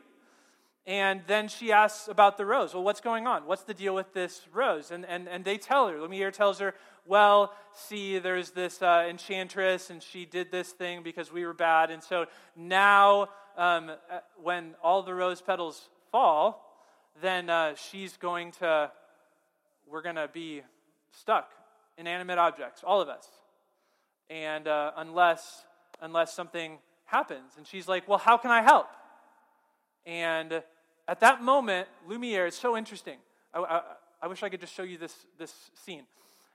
And 0.86 1.22
then 1.26 1.48
she 1.48 1.72
asks 1.72 2.08
about 2.08 2.36
the 2.36 2.44
rose. 2.44 2.74
Well, 2.74 2.82
what's 2.82 3.00
going 3.00 3.26
on? 3.26 3.46
What's 3.46 3.62
the 3.62 3.74
deal 3.74 3.94
with 3.94 4.12
this 4.12 4.42
rose? 4.52 4.90
And, 4.90 5.04
and, 5.06 5.28
and 5.28 5.44
they 5.44 5.56
tell 5.56 5.88
her. 5.88 6.00
Lumiere 6.00 6.30
tells 6.30 6.58
her, 6.58 6.74
well, 7.06 7.54
see, 7.74 8.18
there's 8.18 8.50
this 8.50 8.82
uh, 8.82 9.06
enchantress, 9.08 9.90
and 9.90 10.02
she 10.02 10.24
did 10.24 10.50
this 10.50 10.70
thing 10.70 11.02
because 11.02 11.32
we 11.32 11.44
were 11.46 11.54
bad. 11.54 11.90
And 11.90 12.02
so 12.02 12.26
now, 12.56 13.28
um, 13.56 13.90
uh, 13.90 14.20
when 14.42 14.74
all 14.82 15.02
the 15.02 15.14
rose 15.14 15.40
petals 15.40 15.88
fall, 16.10 16.66
then 17.20 17.50
uh, 17.50 17.74
she's 17.74 18.16
going 18.16 18.52
to, 18.52 18.90
we're 19.90 20.03
going 20.03 20.16
to 20.16 20.29
be 20.33 20.62
stuck 21.11 21.50
inanimate 21.98 22.38
objects, 22.38 22.83
all 22.85 23.00
of 23.00 23.09
us. 23.09 23.29
And 24.29 24.68
uh, 24.68 24.92
unless, 24.96 25.64
unless 26.00 26.33
something 26.33 26.79
happens. 27.05 27.53
And 27.57 27.66
she's 27.66 27.88
like, 27.88 28.09
Well, 28.09 28.18
how 28.18 28.37
can 28.37 28.50
I 28.50 28.62
help? 28.62 28.87
And 30.07 30.62
at 31.09 31.20
that 31.20 31.42
moment, 31.42 31.88
Lumiere 32.09 32.46
is 32.46 32.55
so 32.55 32.76
interesting. 32.76 33.18
I, 33.53 33.59
I, 33.61 33.81
I 34.22 34.26
wish 34.29 34.42
I 34.42 34.48
could 34.48 34.61
just 34.61 34.72
show 34.72 34.83
you 34.83 34.96
this, 34.96 35.14
this 35.38 35.53
scene. 35.85 36.05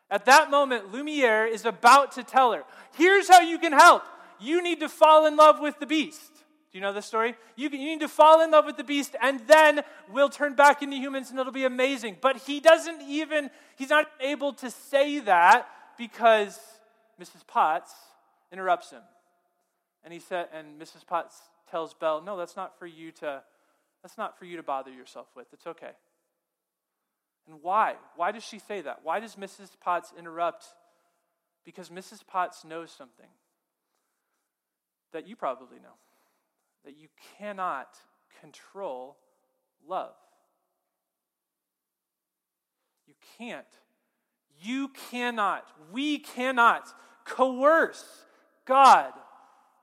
At 0.10 0.26
that 0.26 0.50
moment, 0.50 0.94
Lumiere 0.94 1.46
is 1.46 1.66
about 1.66 2.14
to 2.14 2.24
tell 2.24 2.54
her, 2.54 2.64
Here's 2.96 3.28
how 3.28 3.42
you 3.42 3.60
can 3.60 3.74
help. 3.74 4.04
You 4.40 4.64
need 4.64 4.80
to 4.80 4.90
fall 4.90 5.26
in 5.26 5.36
love 5.36 5.60
with 5.60 5.80
the 5.80 5.86
beast. 5.86 6.32
Do 6.76 6.80
you 6.80 6.84
know 6.84 6.92
this 6.92 7.06
story? 7.06 7.36
You, 7.56 7.70
you 7.70 7.78
need 7.78 8.02
to 8.02 8.10
fall 8.10 8.44
in 8.44 8.52
love 8.52 8.66
with 8.66 8.76
the 8.76 8.84
beast, 8.84 9.16
and 9.22 9.40
then 9.48 9.80
we'll 10.12 10.28
turn 10.28 10.56
back 10.56 10.84
into 10.84 10.98
humans, 10.98 11.30
and 11.30 11.40
it'll 11.40 11.54
be 11.54 11.64
amazing. 11.64 12.18
But 12.20 12.36
he 12.36 12.60
doesn't 12.60 13.02
even, 13.02 13.50
he's 13.78 13.92
not 13.92 14.08
able 14.20 14.52
to 14.56 14.70
say 14.70 15.20
that 15.20 15.70
because 15.98 16.60
Mrs. 17.18 17.48
Potts 17.48 17.94
interrupts 18.52 18.92
him. 18.92 19.04
And 20.04 20.12
he 20.12 20.20
said, 20.20 20.50
and 20.54 20.78
Mrs. 20.78 21.08
Potts 21.08 21.44
tells 21.72 21.94
Belle, 21.94 22.22
no, 22.22 22.36
that's 22.36 22.58
not 22.58 22.78
for 22.78 22.88
you 22.88 23.14
to, 23.22 23.42
that's 24.04 24.18
not 24.18 24.38
for 24.38 24.44
you 24.44 24.58
to 24.58 24.64
bother 24.64 24.92
yourself 24.92 25.28
with. 25.34 25.48
It's 25.54 25.68
okay. 25.68 25.92
And 27.48 27.60
why? 27.62 27.96
Why 28.18 28.34
does 28.34 28.44
she 28.44 28.60
say 28.60 28.82
that? 28.82 29.00
Why 29.02 29.22
does 29.22 29.38
Mrs. 29.38 29.70
Potts 29.80 30.12
interrupt? 30.20 30.66
Because 31.64 31.88
Mrs. 31.88 32.28
Potts 32.28 32.66
knows 32.66 32.92
something 32.92 33.30
that 35.14 35.26
you 35.26 35.38
probably 35.38 35.78
know 35.78 35.94
that 36.86 36.98
you 36.98 37.08
cannot 37.38 37.88
control 38.42 39.18
love. 39.88 40.14
You 43.08 43.14
can't. 43.38 43.66
You 44.62 44.90
cannot. 45.10 45.68
We 45.92 46.20
cannot 46.20 46.88
coerce 47.26 48.06
God 48.66 49.12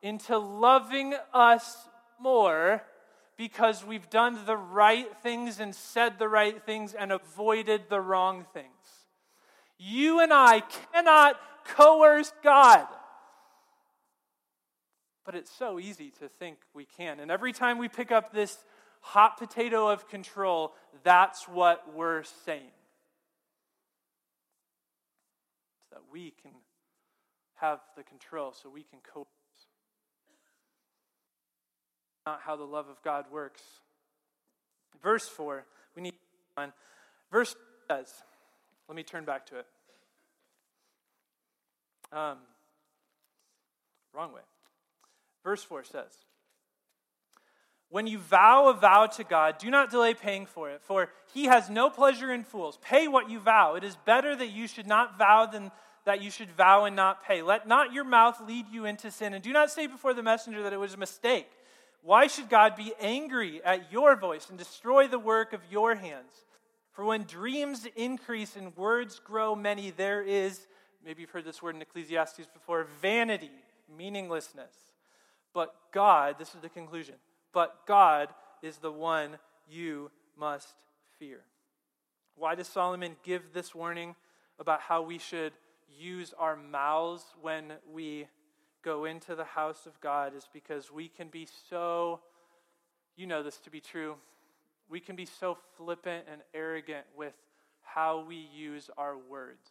into 0.03 0.39
loving 0.39 1.15
us 1.33 1.77
more 2.21 2.83
because 3.37 3.85
we've 3.85 4.11
done 4.11 4.39
the 4.47 4.57
right 4.57 5.09
things 5.23 5.61
and 5.61 5.75
said 5.75 6.19
the 6.19 6.29
right 6.29 6.63
things 6.65 6.95
and 6.95 7.13
avoided 7.13 7.83
the 7.89 8.01
wrong 8.01 8.47
things. 8.53 8.67
You 9.79 10.21
and 10.21 10.33
I 10.33 10.63
cannot 10.93 11.41
coerce 11.65 12.33
God. 12.43 12.87
But 15.25 15.35
it's 15.35 15.51
so 15.51 15.79
easy 15.79 16.11
to 16.21 16.29
think 16.29 16.59
we 16.75 16.85
can. 16.85 17.21
And 17.21 17.31
every 17.31 17.53
time 17.53 17.79
we 17.79 17.89
pick 17.89 18.11
up 18.11 18.33
this 18.33 18.59
hot 19.01 19.39
potato 19.39 19.89
of 19.89 20.09
control, 20.09 20.73
that's 21.05 21.49
what 21.49 21.95
we're 21.95 22.25
saying. 22.45 22.73
So 25.91 25.97
that 25.97 26.03
we 26.13 26.33
can 26.43 26.53
have 27.55 27.81
the 27.97 28.03
control, 28.03 28.53
so 28.53 28.69
we 28.69 28.83
can 28.83 28.99
cope. 29.13 29.29
Not 32.27 32.41
how 32.45 32.57
the 32.57 32.65
love 32.65 32.89
of 32.89 33.03
God 33.03 33.27
works. 33.33 33.63
Verse 35.03 35.29
4, 35.29 35.65
we 35.97 36.03
need 36.03 36.15
on. 36.57 36.73
Verse 37.31 37.57
says, 37.91 38.13
let 38.89 38.97
me 38.97 39.03
turn 39.03 39.25
back 39.25 39.47
to 39.47 39.59
it. 39.59 39.67
Um, 42.13 42.39
wrong 44.15 44.33
way. 44.33 44.43
Verse 45.45 45.63
4 45.63 45.85
says, 45.85 46.13
When 47.89 48.07
you 48.07 48.19
vow 48.19 48.69
a 48.69 48.75
vow 48.75 49.07
to 49.07 49.25
God, 49.25 49.59
do 49.59 49.71
not 49.71 49.91
delay 49.91 50.15
paying 50.15 50.47
for 50.47 50.71
it, 50.71 50.83
for 50.83 51.09
he 51.35 51.45
has 51.45 51.69
no 51.69 51.91
pleasure 51.91 52.33
in 52.33 52.45
fools. 52.45 52.79
Pay 52.83 53.09
what 53.09 53.31
you 53.31 53.41
vow. 53.41 53.75
It 53.75 53.85
is 53.85 53.97
better 54.05 54.37
that 54.37 54.51
you 54.51 54.67
should 54.67 54.87
not 54.87 55.19
vow 55.19 55.47
than 55.47 55.71
that 56.05 56.23
you 56.23 56.31
should 56.31 56.51
vow 56.51 56.85
and 56.85 56.97
not 56.97 57.25
pay. 57.25 57.43
Let 57.43 57.69
not 57.69 57.93
your 57.93 58.05
mouth 58.05 58.41
lead 58.47 58.67
you 58.71 58.87
into 58.87 59.11
sin, 59.11 59.35
and 59.35 59.43
do 59.43 59.53
not 59.53 59.71
say 59.71 59.87
before 59.87 60.15
the 60.15 60.23
messenger 60.23 60.63
that 60.63 60.73
it 60.73 60.81
was 60.81 60.95
a 60.95 60.99
mistake. 60.99 61.49
Why 62.03 62.27
should 62.27 62.49
God 62.49 62.75
be 62.75 62.93
angry 63.01 63.63
at 63.65 63.93
your 63.93 64.17
voice 64.17 64.49
and 64.49 64.59
destroy 64.59 65.07
the 65.07 65.21
work 65.21 65.53
of 65.53 65.61
your 65.71 65.95
hands? 65.95 66.45
For 66.91 67.05
when 67.05 67.23
dreams 67.23 67.87
increase 67.97 68.57
and 68.57 68.77
words 68.77 69.21
grow 69.21 69.55
many, 69.55 69.91
there 69.91 70.23
is, 70.23 70.67
maybe 71.05 71.23
you've 71.23 71.31
heard 71.31 71.45
this 71.45 71.63
word 71.63 71.77
in 71.77 71.83
Ecclesiastes 71.83 72.49
before, 72.53 72.87
vanity, 73.01 73.51
meaninglessness. 73.97 74.75
But 75.55 75.75
God, 75.93 76.37
this 76.39 76.55
is 76.55 76.61
the 76.61 76.69
conclusion, 76.69 77.17
but 77.53 77.87
God 77.87 78.29
is 78.63 78.79
the 78.79 78.93
one 78.93 79.39
you 79.69 80.11
must 80.37 80.75
fear. 81.19 81.41
Why 82.37 82.55
does 82.55 82.69
Solomon 82.69 83.17
give 83.23 83.53
this 83.53 83.75
warning 83.75 84.15
about 84.59 84.81
how 84.81 85.03
we 85.03 85.19
should 85.19 85.53
use 85.99 86.33
our 86.39 86.57
mouths 86.57 87.25
when 87.41 87.73
we 87.93 88.27
go 88.83 89.05
into 89.05 89.35
the 89.35 89.45
house 89.45 89.87
of 89.87 90.01
God? 90.01 90.35
Is 90.35 90.49
because 90.53 90.91
we 90.91 91.09
can 91.09 91.29
be 91.29 91.47
so, 91.69 92.21
you 93.17 93.27
know 93.27 93.43
this 93.43 93.59
to 93.59 93.71
be 93.71 93.81
true, 93.81 94.17
we 94.89 95.01
can 95.01 95.17
be 95.17 95.27
so 95.27 95.59
flippant 95.77 96.25
and 96.31 96.41
arrogant 96.55 97.07
with 97.17 97.35
how 97.83 98.25
we 98.27 98.37
use 98.37 98.89
our 98.97 99.17
words. 99.17 99.69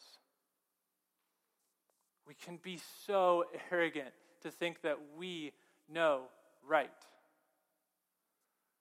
We 2.28 2.36
can 2.36 2.60
be 2.62 2.80
so 3.06 3.46
arrogant 3.72 4.10
to 4.42 4.52
think 4.52 4.82
that 4.84 4.98
we 5.18 5.54
know 5.92 6.24
right. 6.68 6.90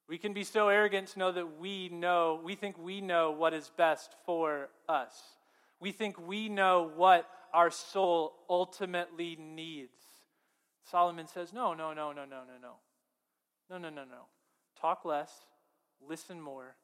We 0.09 0.19
can 0.19 0.33
be 0.33 0.43
so 0.43 0.69
arrogant 0.69 1.09
to 1.09 1.19
know 1.21 1.31
that 1.31 1.61
we 1.61 1.89
know, 1.89 2.41
we 2.43 2.57
think 2.57 2.77
we 2.77 3.01
know 3.01 3.31
what 3.31 3.55
is 3.55 3.71
best 3.77 4.13
for 4.27 4.69
us. 4.89 5.15
We 5.79 5.93
think 5.93 6.19
we 6.19 6.49
know 6.49 6.91
what 6.97 7.29
our 7.55 7.71
soul 7.71 8.33
ultimately 8.49 9.37
needs. 9.41 10.03
Solomon 10.91 11.29
says, 11.29 11.53
no, 11.53 11.75
no, 11.75 11.93
no, 11.93 12.13
no, 12.13 12.25
no, 12.25 12.41
no, 12.41 12.59
no. 12.61 12.73
No, 13.71 13.79
no, 13.79 13.89
no, 13.89 14.03
no. 14.03 14.23
Talk 14.81 15.05
less, 15.05 15.31
listen 16.07 16.41
more. 16.41 16.75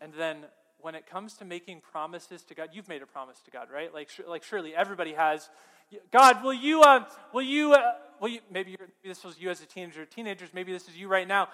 And 0.00 0.14
then 0.14 0.38
when 0.80 0.94
it 0.94 1.06
comes 1.06 1.34
to 1.34 1.44
making 1.44 1.80
promises 1.80 2.42
to 2.44 2.54
God, 2.54 2.70
you've 2.72 2.88
made 2.88 3.02
a 3.02 3.06
promise 3.06 3.40
to 3.44 3.50
God, 3.50 3.68
right? 3.72 3.92
Like, 3.92 4.08
like 4.26 4.42
surely 4.42 4.74
everybody 4.74 5.12
has. 5.12 5.48
God, 6.10 6.42
will 6.42 6.54
you, 6.54 6.80
uh, 6.80 7.04
will 7.34 7.42
you, 7.42 7.74
uh, 7.74 7.92
will 8.22 8.30
you, 8.30 8.40
maybe 8.50 8.78
this 9.04 9.22
was 9.22 9.38
you 9.38 9.50
as 9.50 9.60
a 9.60 9.66
teenager, 9.66 10.06
teenagers, 10.06 10.48
maybe 10.54 10.72
this 10.72 10.88
is 10.88 10.96
you 10.96 11.08
right 11.08 11.28
now 11.28 11.48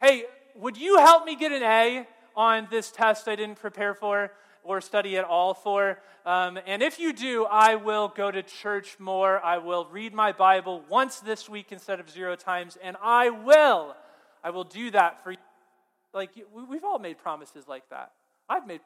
hey, 0.00 0.24
would 0.54 0.76
you 0.76 0.98
help 0.98 1.24
me 1.24 1.36
get 1.36 1.52
an 1.52 1.62
A 1.62 2.06
on 2.34 2.68
this 2.70 2.90
test 2.90 3.28
I 3.28 3.36
didn't 3.36 3.58
prepare 3.58 3.94
for 3.94 4.32
or 4.64 4.80
study 4.80 5.16
at 5.16 5.24
all 5.24 5.54
for? 5.54 5.98
Um, 6.24 6.58
and 6.66 6.82
if 6.82 6.98
you 6.98 7.12
do, 7.12 7.44
I 7.44 7.76
will 7.76 8.08
go 8.08 8.30
to 8.30 8.42
church 8.42 8.98
more. 8.98 9.44
I 9.44 9.58
will 9.58 9.86
read 9.90 10.14
my 10.14 10.32
Bible 10.32 10.82
once 10.88 11.20
this 11.20 11.48
week 11.48 11.66
instead 11.70 12.00
of 12.00 12.10
zero 12.10 12.36
times, 12.36 12.78
and 12.82 12.96
I 13.02 13.30
will. 13.30 13.94
I 14.42 14.50
will 14.50 14.64
do 14.64 14.90
that 14.92 15.22
for 15.22 15.32
you. 15.32 15.38
Like, 16.12 16.30
we've 16.68 16.84
all 16.84 16.98
made 16.98 17.18
promises 17.18 17.68
like 17.68 17.88
that. 17.90 18.12
I've 18.48 18.66
made. 18.66 18.80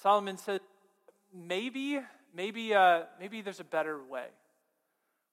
Solomon 0.00 0.38
said, 0.38 0.60
maybe, 1.34 2.00
maybe, 2.34 2.72
uh, 2.72 3.02
maybe 3.20 3.42
there's 3.42 3.60
a 3.60 3.64
better 3.64 3.98
way. 4.02 4.26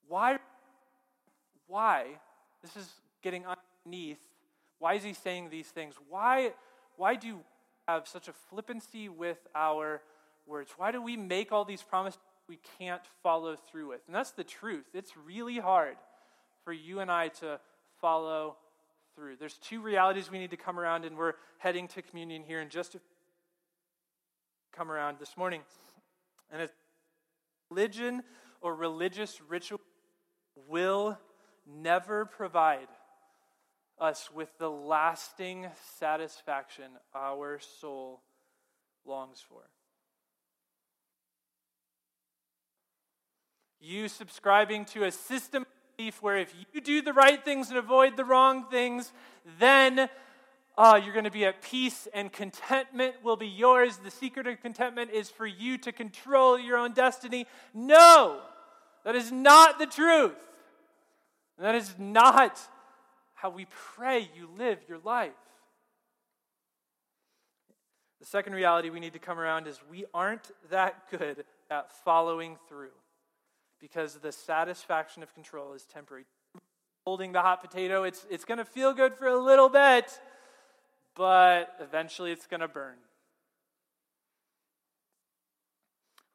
Why? 0.07 0.37
Why? 1.67 2.05
This 2.61 2.75
is 2.75 2.89
getting 3.21 3.43
underneath 3.45 4.19
why 4.79 4.95
is 4.95 5.03
he 5.03 5.13
saying 5.13 5.49
these 5.49 5.67
things? 5.67 5.95
Why, 6.09 6.51
why 6.97 7.15
do 7.15 7.37
we 7.37 7.41
have 7.87 8.07
such 8.07 8.27
a 8.27 8.33
flippancy 8.33 9.09
with 9.09 9.39
our 9.55 10.01
words? 10.45 10.71
Why 10.77 10.91
do 10.91 11.01
we 11.01 11.17
make 11.17 11.51
all 11.51 11.65
these 11.65 11.81
promises 11.81 12.19
we 12.47 12.59
can't 12.77 13.01
follow 13.23 13.55
through 13.55 13.89
with? 13.89 14.01
And 14.07 14.15
that's 14.15 14.31
the 14.31 14.43
truth. 14.43 14.85
It's 14.93 15.11
really 15.17 15.57
hard 15.57 15.95
for 16.63 16.73
you 16.73 16.99
and 16.99 17.11
I 17.11 17.29
to 17.29 17.59
follow 18.01 18.57
through. 19.15 19.37
There's 19.37 19.57
two 19.57 19.81
realities 19.81 20.29
we 20.29 20.39
need 20.39 20.51
to 20.51 20.57
come 20.57 20.79
around, 20.79 21.05
and 21.05 21.17
we're 21.17 21.33
heading 21.57 21.87
to 21.89 22.01
communion 22.01 22.43
here 22.43 22.61
in 22.61 22.69
just 22.69 22.95
a 22.95 22.99
come 24.73 24.91
around 24.91 25.19
this 25.19 25.37
morning. 25.37 25.61
And 26.51 26.61
it's 26.61 26.73
religion 27.69 28.23
or 28.59 28.75
religious 28.75 29.39
ritual 29.47 29.79
will 30.67 31.17
never 31.65 32.25
provide 32.25 32.87
us 33.99 34.29
with 34.33 34.49
the 34.57 34.69
lasting 34.69 35.67
satisfaction 35.97 36.85
our 37.13 37.59
soul 37.79 38.21
longs 39.05 39.43
for. 39.47 39.61
You 43.79 44.07
subscribing 44.07 44.85
to 44.85 45.03
a 45.03 45.11
system 45.11 45.63
of 45.63 45.97
belief 45.97 46.21
where 46.21 46.37
if 46.37 46.53
you 46.73 46.81
do 46.81 47.01
the 47.01 47.13
right 47.13 47.43
things 47.43 47.69
and 47.69 47.77
avoid 47.77 48.17
the 48.17 48.25
wrong 48.25 48.65
things, 48.69 49.13
then 49.59 50.09
uh, 50.77 50.99
you're 51.01 51.13
going 51.13 51.25
to 51.25 51.31
be 51.31 51.45
at 51.45 51.61
peace 51.61 52.07
and 52.13 52.33
contentment 52.33 53.15
will 53.23 53.37
be 53.37 53.47
yours. 53.47 53.97
The 53.97 54.11
secret 54.11 54.47
of 54.47 54.61
contentment 54.61 55.11
is 55.11 55.29
for 55.29 55.45
you 55.45 55.77
to 55.79 55.91
control 55.91 56.59
your 56.59 56.77
own 56.77 56.93
destiny. 56.93 57.45
No, 57.73 58.41
that 59.05 59.15
is 59.15 59.31
not 59.31 59.79
the 59.79 59.85
truth. 59.85 60.35
That 61.59 61.75
is 61.75 61.93
not 61.97 62.59
how 63.33 63.49
we 63.49 63.65
pray 63.95 64.29
you 64.35 64.49
live 64.57 64.79
your 64.87 64.99
life. 64.99 65.31
The 68.19 68.25
second 68.25 68.53
reality 68.53 68.89
we 68.89 68.99
need 68.99 69.13
to 69.13 69.19
come 69.19 69.39
around 69.39 69.67
is 69.67 69.79
we 69.89 70.05
aren't 70.13 70.51
that 70.69 71.09
good 71.11 71.45
at 71.69 71.91
following 72.03 72.57
through 72.67 72.89
because 73.79 74.15
the 74.15 74.31
satisfaction 74.31 75.21
of 75.21 75.33
control 75.33 75.73
is 75.73 75.83
temporary. 75.83 76.25
Holding 77.05 77.33
the 77.33 77.41
hot 77.41 77.61
potato, 77.61 78.03
it's, 78.03 78.25
it's 78.31 78.45
going 78.45 78.57
to 78.57 78.65
feel 78.65 78.93
good 78.93 79.13
for 79.13 79.27
a 79.27 79.37
little 79.37 79.69
bit, 79.69 80.19
but 81.15 81.75
eventually 81.79 82.31
it's 82.31 82.47
going 82.47 82.61
to 82.61 82.67
burn. 82.67 82.95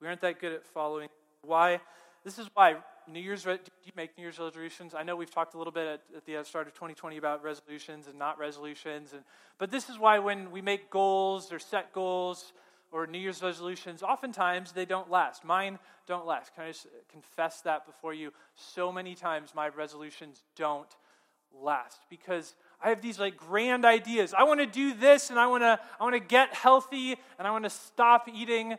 We 0.00 0.06
aren't 0.06 0.20
that 0.20 0.40
good 0.40 0.52
at 0.52 0.64
following. 0.64 1.08
Why? 1.42 1.80
This 2.24 2.38
is 2.38 2.48
why 2.54 2.76
New 3.12 3.20
Year's, 3.20 3.42
do 3.42 3.58
you 3.84 3.92
make 3.96 4.16
New 4.16 4.22
Year's 4.22 4.38
resolutions? 4.38 4.94
I 4.94 5.02
know 5.02 5.16
we've 5.16 5.30
talked 5.30 5.54
a 5.54 5.58
little 5.58 5.72
bit 5.72 5.86
at, 5.86 6.00
at, 6.16 6.26
the 6.26 6.44
start 6.44 6.66
of 6.66 6.74
2020 6.74 7.16
about 7.16 7.42
resolutions 7.42 8.06
and 8.06 8.18
not 8.18 8.38
resolutions, 8.38 9.12
and, 9.12 9.22
but 9.58 9.70
this 9.70 9.88
is 9.88 9.98
why 9.98 10.18
when 10.18 10.50
we 10.50 10.62
make 10.62 10.90
goals 10.90 11.52
or 11.52 11.58
set 11.58 11.92
goals 11.92 12.52
or 12.92 13.06
New 13.06 13.18
Year's 13.18 13.42
resolutions, 13.42 14.02
oftentimes 14.02 14.72
they 14.72 14.84
don't 14.84 15.10
last. 15.10 15.44
Mine 15.44 15.78
don't 16.06 16.26
last. 16.26 16.54
Can 16.54 16.64
I 16.64 16.68
just 16.68 16.86
confess 17.10 17.60
that 17.62 17.86
before 17.86 18.14
you? 18.14 18.32
So 18.54 18.92
many 18.92 19.14
times 19.14 19.54
my 19.54 19.68
resolutions 19.68 20.42
don't 20.56 20.88
last 21.60 22.00
because 22.08 22.54
I 22.82 22.88
have 22.88 23.02
these 23.02 23.18
like 23.18 23.36
grand 23.36 23.84
ideas. 23.84 24.34
I 24.36 24.44
want 24.44 24.60
to 24.60 24.66
do 24.66 24.94
this 24.94 25.30
and 25.30 25.38
I 25.38 25.46
want 25.46 25.62
to 25.62 25.78
I 25.98 26.04
want 26.04 26.14
to 26.14 26.20
get 26.20 26.54
healthy 26.54 27.16
and 27.38 27.46
I 27.46 27.50
want 27.50 27.64
to 27.64 27.70
stop 27.70 28.28
eating 28.32 28.76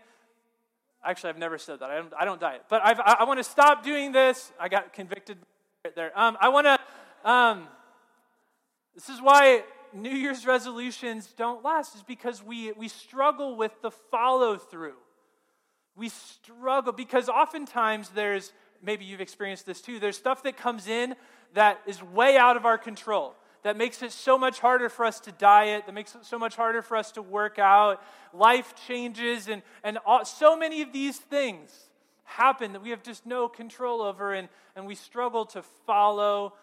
Actually, 1.04 1.32
I've 1.32 1.40
never 1.40 1.58
said 1.58 1.80
that. 1.80 1.90
I 1.90 1.96
don't, 1.96 2.14
I 2.20 2.26
don't 2.26 2.40
diet. 2.40 2.64
But 2.70 2.82
I've, 2.86 3.00
i 3.00 3.18
I, 3.20 3.24
want 3.24 3.40
to 3.40 3.44
stop 3.44 3.84
doing 3.84 4.12
this. 4.12 4.52
I 4.60 4.70
got 4.70 4.94
convicted 4.94 5.38
right 5.84 5.96
there. 5.96 6.12
Um, 6.18 6.38
I 6.40 6.50
want 6.50 6.68
to, 6.68 7.30
um, 7.30 7.68
this 8.94 9.10
is 9.10 9.20
why 9.20 9.64
New 9.94 10.12
Year's 10.12 10.46
resolutions 10.46 11.34
don't 11.36 11.64
last, 11.64 11.96
is 11.96 12.04
because 12.04 12.44
we, 12.44 12.72
we 12.74 12.88
struggle 12.88 13.56
with 13.56 13.72
the 13.82 13.90
follow 13.90 14.58
through. 14.58 14.96
We 15.96 16.10
struggle 16.10 16.94
because 16.94 17.30
oftentimes 17.30 18.10
there's, 18.10 18.54
maybe 18.84 19.04
you've 19.04 19.22
experienced 19.22 19.66
this 19.66 19.82
too, 19.82 20.00
there's 20.00 20.18
stuff 20.18 20.44
that 20.44 20.56
comes 20.56 20.88
in 20.88 21.16
that 21.54 21.82
is 21.88 22.02
way 22.04 22.38
out 22.38 22.58
of 22.58 22.66
our 22.66 22.78
control 22.78 23.36
that 23.64 23.78
makes 23.78 24.02
it 24.02 24.12
so 24.12 24.38
much 24.38 24.60
harder 24.60 24.90
for 24.90 25.06
us 25.06 25.20
to 25.22 25.32
diet, 25.32 25.86
that 25.86 25.94
makes 25.94 26.16
it 26.16 26.26
so 26.26 26.40
much 26.40 26.56
harder 26.56 26.82
for 26.82 26.98
us 26.98 27.12
to 27.14 27.22
work 27.22 27.60
out. 27.60 28.02
Life 28.34 28.74
changes, 28.88 29.48
and, 29.48 29.62
and 29.84 29.98
all, 30.06 30.26
so 30.26 30.58
many 30.58 30.82
of 30.82 30.92
these 30.92 31.18
things 31.18 31.72
happen 32.24 32.74
that 32.74 32.82
we 32.82 32.90
have 32.90 33.04
just 33.04 33.26
no 33.26 33.48
control 33.48 34.02
over, 34.02 34.34
and, 34.34 34.50
and 34.76 34.88
we 34.88 34.96
struggle 34.96 35.46
to 35.46 35.62
follow. 35.86 36.54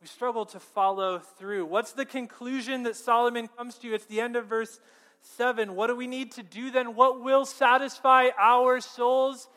We 0.00 0.08
struggle 0.08 0.46
to 0.46 0.58
follow 0.58 1.20
through. 1.20 1.66
What's 1.66 1.92
the 1.92 2.04
conclusion 2.04 2.82
that 2.84 2.96
Solomon 2.96 3.48
comes 3.48 3.76
to? 3.78 3.94
It's 3.94 4.06
the 4.06 4.20
end 4.20 4.34
of 4.34 4.46
verse 4.46 4.80
7. 5.20 5.76
What 5.76 5.86
do 5.86 5.96
we 5.96 6.08
need 6.08 6.32
to 6.32 6.42
do 6.42 6.70
then? 6.72 6.96
What 6.96 7.22
will 7.22 7.44
satisfy 7.44 8.30
our 8.36 8.80
souls? 8.80 9.48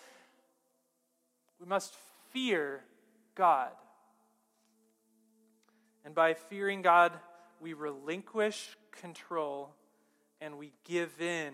We 1.60 1.66
must 1.66 1.96
fear 2.32 2.82
God. 3.34 3.72
And 6.06 6.14
by 6.14 6.36
fearing 6.36 6.84
God, 6.84 7.12
we 7.60 7.74
relinquish 7.74 8.78
control 8.92 9.72
and 10.40 10.58
we 10.58 10.72
give 10.84 11.20
in 11.20 11.54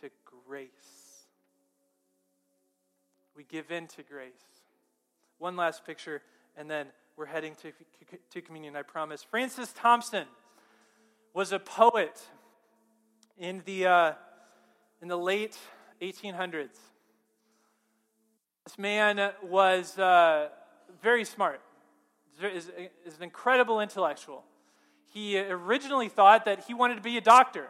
to 0.00 0.10
grace. 0.46 0.68
We 3.36 3.44
give 3.44 3.72
in 3.72 3.88
to 3.88 4.02
grace. 4.02 4.32
One 5.38 5.56
last 5.56 5.84
picture, 5.84 6.22
and 6.56 6.70
then 6.70 6.86
we're 7.16 7.26
heading 7.26 7.56
to, 7.56 7.72
to 8.30 8.40
communion, 8.40 8.76
I 8.76 8.82
promise. 8.82 9.24
Francis 9.24 9.72
Thompson 9.72 10.26
was 11.32 11.50
a 11.50 11.58
poet 11.58 12.22
in 13.36 13.62
the, 13.64 13.86
uh, 13.86 14.12
in 15.02 15.08
the 15.08 15.18
late 15.18 15.58
1800s. 16.00 16.78
This 18.64 18.78
man 18.78 19.32
was 19.42 19.98
uh, 19.98 20.48
very 21.02 21.24
smart, 21.24 21.60
is, 22.42 22.70
is 23.06 23.16
an 23.16 23.22
incredible 23.22 23.80
intellectual. 23.80 24.44
He 25.12 25.38
originally 25.38 26.08
thought 26.08 26.44
that 26.46 26.64
he 26.64 26.74
wanted 26.74 26.96
to 26.96 27.02
be 27.02 27.16
a 27.16 27.20
doctor 27.20 27.68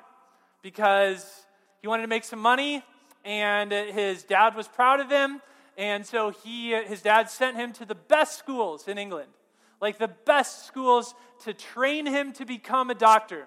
because 0.63 1.45
he 1.83 1.89
wanted 1.89 2.03
to 2.03 2.09
make 2.09 2.25
some 2.25 2.39
money, 2.39 2.83
and 3.25 3.71
his 3.71 4.23
dad 4.23 4.55
was 4.57 4.67
proud 4.67 5.01
of 5.01 5.11
him. 5.11 5.41
And 5.77 6.07
so 6.07 6.31
he, 6.31 6.71
his 6.71 7.03
dad 7.03 7.29
sent 7.29 7.57
him 7.57 7.73
to 7.75 7.85
the 7.85 7.95
best 7.95 8.39
schools 8.39 8.89
in 8.89 8.97
England, 8.97 9.31
like 9.81 9.99
the 9.99 10.09
best 10.09 10.67
schools 10.67 11.15
to 11.45 11.53
train 11.53 12.07
him 12.07 12.33
to 12.35 12.45
become 12.47 12.91
a 12.91 12.95
doctor. 12.95 13.47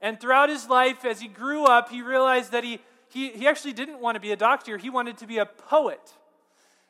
And 0.00 0.20
throughout 0.20 0.48
his 0.48 0.68
life, 0.68 1.04
as 1.04 1.20
he 1.20 1.28
grew 1.28 1.64
up, 1.64 1.90
he 1.90 2.02
realized 2.02 2.52
that 2.52 2.64
he, 2.64 2.80
he, 3.08 3.30
he 3.30 3.46
actually 3.46 3.74
didn't 3.74 4.00
want 4.00 4.16
to 4.16 4.20
be 4.20 4.32
a 4.32 4.36
doctor, 4.36 4.78
he 4.78 4.90
wanted 4.90 5.18
to 5.18 5.26
be 5.26 5.38
a 5.38 5.46
poet. 5.46 6.00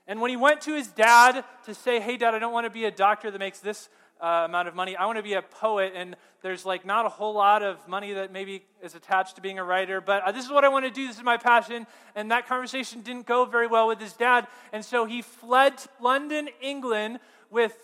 And 0.09 0.23
when 0.23 0.31
he 0.31 0.37
went 0.37 0.62
to 0.62 0.75
his 0.75 0.88
dad 0.88 1.44
to 1.66 1.75
say, 1.75 2.01
Hey, 2.01 2.16
dad, 2.16 2.35
I 2.35 2.38
don't 2.38 2.53
want 2.53 2.64
to 2.64 2.71
be 2.71 2.87
a 2.87 2.90
doctor 2.90 3.31
that 3.31 3.38
makes 3.38 3.61
this 3.61 3.90
uh, 4.21 4.42
amount 4.47 4.66
of 4.66 4.75
money, 4.75 4.97
I 4.97 5.07
want 5.07 5.18
to 5.18 5.23
be 5.23 5.35
a 5.35 5.42
poet, 5.42 5.92
and 5.94 6.16
there's 6.42 6.66
like 6.66 6.85
not 6.85 7.07
a 7.07 7.09
whole 7.09 7.35
lot 7.35 7.62
of 7.62 7.87
money 7.87 8.14
that 8.14 8.33
maybe 8.33 8.64
is 8.83 8.94
attached 8.94 9.37
to 9.37 9.42
being 9.42 9.59
a 9.61 9.64
writer, 9.64 10.01
but 10.01 10.25
uh, 10.25 10.33
this 10.33 10.44
is 10.44 10.51
what 10.51 10.64
I 10.64 10.68
want 10.68 10.85
to 10.87 10.90
do, 10.90 11.07
this 11.07 11.18
is 11.18 11.23
my 11.23 11.37
passion. 11.37 11.87
And 12.16 12.31
that 12.33 12.49
conversation 12.49 13.03
didn't 13.03 13.27
go 13.27 13.44
very 13.44 13.68
well 13.68 13.87
with 13.87 14.01
his 14.01 14.14
dad, 14.14 14.49
and 14.73 14.85
so 14.85 15.05
he 15.05 15.23
fled 15.23 15.79
to 15.79 15.88
London, 16.01 16.49
England 16.61 17.21
with 17.51 17.77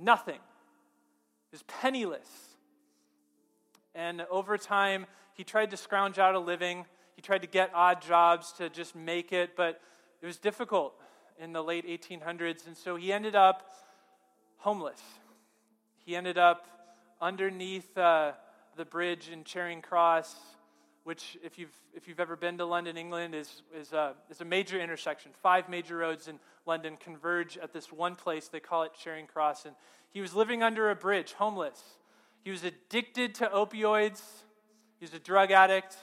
nothing. 0.00 0.38
He 1.50 1.54
was 1.54 1.62
penniless. 1.64 2.28
And 3.94 4.22
over 4.30 4.56
time, 4.56 5.06
he 5.34 5.44
tried 5.44 5.70
to 5.72 5.76
scrounge 5.76 6.18
out 6.18 6.34
a 6.34 6.38
living. 6.38 6.86
He 7.16 7.22
tried 7.22 7.42
to 7.42 7.48
get 7.48 7.70
odd 7.74 8.02
jobs 8.02 8.52
to 8.52 8.68
just 8.68 8.94
make 8.94 9.32
it, 9.32 9.56
but 9.56 9.80
it 10.22 10.26
was 10.26 10.38
difficult 10.38 10.94
in 11.40 11.52
the 11.52 11.62
late 11.62 11.86
1800s. 11.86 12.66
And 12.66 12.76
so 12.76 12.96
he 12.96 13.12
ended 13.12 13.34
up 13.34 13.72
homeless. 14.58 15.00
He 16.04 16.16
ended 16.16 16.38
up 16.38 16.66
underneath 17.20 17.96
uh, 17.96 18.32
the 18.76 18.84
bridge 18.84 19.28
in 19.30 19.44
Charing 19.44 19.82
Cross, 19.82 20.36
which, 21.04 21.38
if 21.42 21.58
you've, 21.58 21.74
if 21.94 22.08
you've 22.08 22.20
ever 22.20 22.36
been 22.36 22.58
to 22.58 22.64
London, 22.64 22.96
England, 22.96 23.34
is, 23.34 23.62
is, 23.74 23.92
a, 23.92 24.14
is 24.28 24.40
a 24.40 24.44
major 24.44 24.80
intersection. 24.80 25.30
Five 25.42 25.68
major 25.68 25.96
roads 25.96 26.28
in 26.28 26.38
London 26.66 26.96
converge 26.98 27.56
at 27.58 27.72
this 27.72 27.92
one 27.92 28.16
place. 28.16 28.48
They 28.48 28.60
call 28.60 28.82
it 28.82 28.92
Charing 29.02 29.26
Cross. 29.26 29.66
And 29.66 29.74
he 30.10 30.20
was 30.20 30.34
living 30.34 30.62
under 30.62 30.90
a 30.90 30.96
bridge, 30.96 31.32
homeless. 31.34 31.82
He 32.42 32.50
was 32.50 32.64
addicted 32.64 33.34
to 33.36 33.46
opioids. 33.46 34.22
He 34.98 35.04
was 35.04 35.14
a 35.14 35.18
drug 35.18 35.50
addict, 35.50 35.96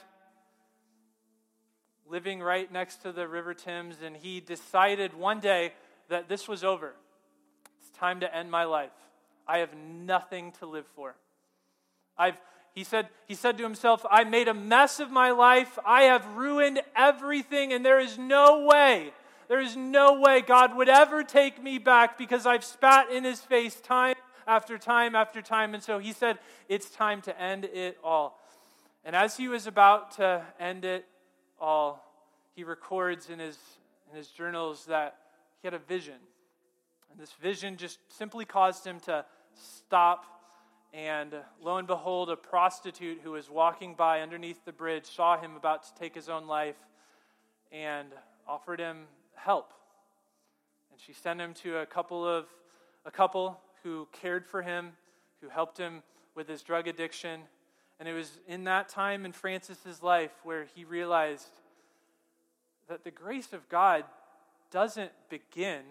living 2.08 2.40
right 2.40 2.70
next 2.70 3.02
to 3.02 3.12
the 3.12 3.26
River 3.26 3.54
Thames. 3.54 3.96
And 4.04 4.16
he 4.16 4.40
decided 4.40 5.14
one 5.14 5.40
day 5.40 5.72
that 6.08 6.28
this 6.28 6.48
was 6.48 6.64
over. 6.64 6.94
It's 7.80 7.98
time 7.98 8.20
to 8.20 8.36
end 8.36 8.50
my 8.50 8.64
life. 8.64 8.90
I 9.46 9.58
have 9.58 9.74
nothing 9.76 10.52
to 10.60 10.66
live 10.66 10.86
for. 10.94 11.14
I've, 12.16 12.36
he, 12.74 12.84
said, 12.84 13.08
he 13.26 13.34
said 13.34 13.58
to 13.58 13.64
himself, 13.64 14.04
I 14.10 14.24
made 14.24 14.48
a 14.48 14.54
mess 14.54 15.00
of 15.00 15.10
my 15.10 15.30
life. 15.30 15.78
I 15.84 16.02
have 16.02 16.26
ruined 16.34 16.80
everything, 16.96 17.72
and 17.72 17.84
there 17.84 18.00
is 18.00 18.18
no 18.18 18.64
way, 18.64 19.12
there 19.48 19.60
is 19.60 19.76
no 19.76 20.20
way 20.20 20.40
God 20.40 20.76
would 20.76 20.88
ever 20.88 21.22
take 21.22 21.62
me 21.62 21.78
back 21.78 22.16
because 22.16 22.46
I've 22.46 22.64
spat 22.64 23.10
in 23.10 23.24
his 23.24 23.40
face 23.40 23.80
time 23.80 24.14
after 24.46 24.78
time 24.78 25.14
after 25.14 25.42
time. 25.42 25.74
And 25.74 25.82
so 25.82 25.98
he 25.98 26.12
said, 26.12 26.38
It's 26.68 26.88
time 26.90 27.20
to 27.22 27.40
end 27.40 27.64
it 27.66 27.98
all. 28.02 28.40
And 29.04 29.14
as 29.14 29.36
he 29.36 29.48
was 29.48 29.66
about 29.66 30.12
to 30.16 30.42
end 30.58 30.84
it 30.84 31.04
all, 31.60 32.04
he 32.54 32.64
records 32.64 33.30
in 33.30 33.38
his, 33.38 33.58
in 34.10 34.16
his 34.16 34.28
journals 34.28 34.86
that 34.86 35.16
he 35.60 35.66
had 35.66 35.74
a 35.74 35.78
vision. 35.78 36.18
And 37.10 37.20
this 37.20 37.32
vision 37.32 37.76
just 37.76 37.98
simply 38.08 38.44
caused 38.44 38.86
him 38.86 39.00
to 39.00 39.24
stop. 39.54 40.26
And 40.92 41.34
lo 41.60 41.78
and 41.78 41.86
behold, 41.86 42.30
a 42.30 42.36
prostitute 42.36 43.20
who 43.22 43.32
was 43.32 43.50
walking 43.50 43.94
by 43.94 44.20
underneath 44.20 44.64
the 44.64 44.72
bridge 44.72 45.06
saw 45.06 45.36
him 45.36 45.56
about 45.56 45.82
to 45.84 45.94
take 45.94 46.14
his 46.14 46.28
own 46.28 46.46
life 46.46 46.76
and 47.72 48.08
offered 48.46 48.78
him 48.78 49.04
help. 49.34 49.72
And 50.92 51.00
she 51.00 51.12
sent 51.12 51.40
him 51.40 51.54
to 51.62 51.78
a 51.78 51.86
couple 51.86 52.26
of 52.26 52.46
a 53.04 53.10
couple 53.10 53.60
who 53.82 54.08
cared 54.12 54.46
for 54.46 54.62
him, 54.62 54.92
who 55.40 55.48
helped 55.48 55.76
him 55.76 56.02
with 56.34 56.48
his 56.48 56.62
drug 56.62 56.88
addiction. 56.88 57.40
And 57.98 58.08
it 58.08 58.12
was 58.12 58.38
in 58.48 58.64
that 58.64 58.88
time 58.88 59.24
in 59.24 59.32
Francis's 59.32 60.02
life 60.02 60.32
where 60.42 60.66
he 60.74 60.84
realized 60.84 61.48
that 62.88 63.04
the 63.04 63.10
grace 63.10 63.52
of 63.52 63.68
God 63.68 64.04
doesn't 64.70 65.12
begin 65.28 65.82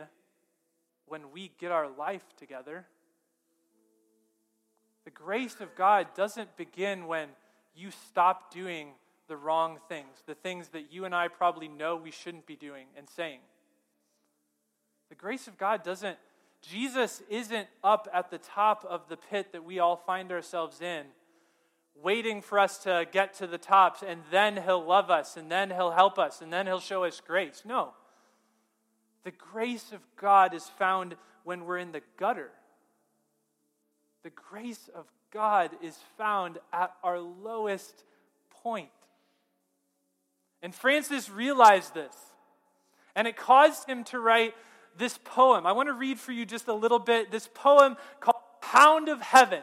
when 1.07 1.31
we 1.31 1.51
get 1.59 1.71
our 1.71 1.87
life 1.87 2.25
together. 2.37 2.85
The 5.05 5.11
grace 5.11 5.55
of 5.59 5.75
God 5.75 6.07
doesn't 6.15 6.55
begin 6.57 7.07
when 7.07 7.29
you 7.75 7.89
stop 7.91 8.53
doing 8.53 8.89
the 9.27 9.37
wrong 9.37 9.79
things, 9.87 10.23
the 10.25 10.35
things 10.35 10.69
that 10.69 10.91
you 10.91 11.05
and 11.05 11.15
I 11.15 11.27
probably 11.27 11.67
know 11.67 11.95
we 11.95 12.11
shouldn't 12.11 12.45
be 12.45 12.55
doing 12.55 12.87
and 12.97 13.09
saying. 13.09 13.39
The 15.09 15.15
grace 15.15 15.47
of 15.47 15.57
God 15.57 15.83
doesn't 15.83 16.17
Jesus 16.61 17.21
isn't 17.29 17.67
up 17.83 18.07
at 18.13 18.31
the 18.31 18.37
top 18.37 18.85
of 18.89 19.09
the 19.09 19.17
pit 19.17 19.51
that 19.51 19.65
we 19.65 19.79
all 19.79 19.97
find 19.97 20.31
ourselves 20.31 20.79
in, 20.81 21.03
waiting 22.01 22.41
for 22.41 22.59
us 22.59 22.77
to 22.79 23.07
get 23.11 23.33
to 23.35 23.47
the 23.47 23.57
tops, 23.57 24.03
and 24.05 24.21
then 24.31 24.57
he'll 24.57 24.83
love 24.83 25.09
us, 25.09 25.37
and 25.37 25.51
then 25.51 25.69
he'll 25.69 25.91
help 25.91 26.17
us, 26.19 26.41
and 26.41 26.51
then 26.51 26.65
he'll 26.65 26.79
show 26.79 27.03
us 27.03 27.21
grace. 27.25 27.63
No. 27.65 27.93
The 29.23 29.31
grace 29.31 29.91
of 29.91 30.01
God 30.17 30.53
is 30.53 30.65
found 30.65 31.15
when 31.43 31.65
we're 31.65 31.77
in 31.77 31.91
the 31.91 32.01
gutter. 32.17 32.51
The 34.23 34.31
grace 34.31 34.89
of 34.93 35.05
God 35.31 35.71
is 35.81 35.97
found 36.17 36.59
at 36.71 36.93
our 37.03 37.19
lowest 37.19 38.03
point. 38.49 38.89
And 40.61 40.73
Francis 40.73 41.29
realized 41.29 41.93
this, 41.93 42.15
and 43.15 43.27
it 43.27 43.35
caused 43.35 43.87
him 43.87 44.03
to 44.05 44.19
write 44.19 44.53
this 44.97 45.19
poem. 45.23 45.65
I 45.65 45.71
want 45.71 45.87
to 45.87 45.93
read 45.93 46.19
for 46.19 46.31
you 46.31 46.45
just 46.45 46.67
a 46.67 46.73
little 46.73 46.99
bit 46.99 47.31
this 47.31 47.49
poem 47.53 47.97
called 48.19 48.37
Hound 48.61 49.09
of 49.09 49.21
Heaven. 49.21 49.61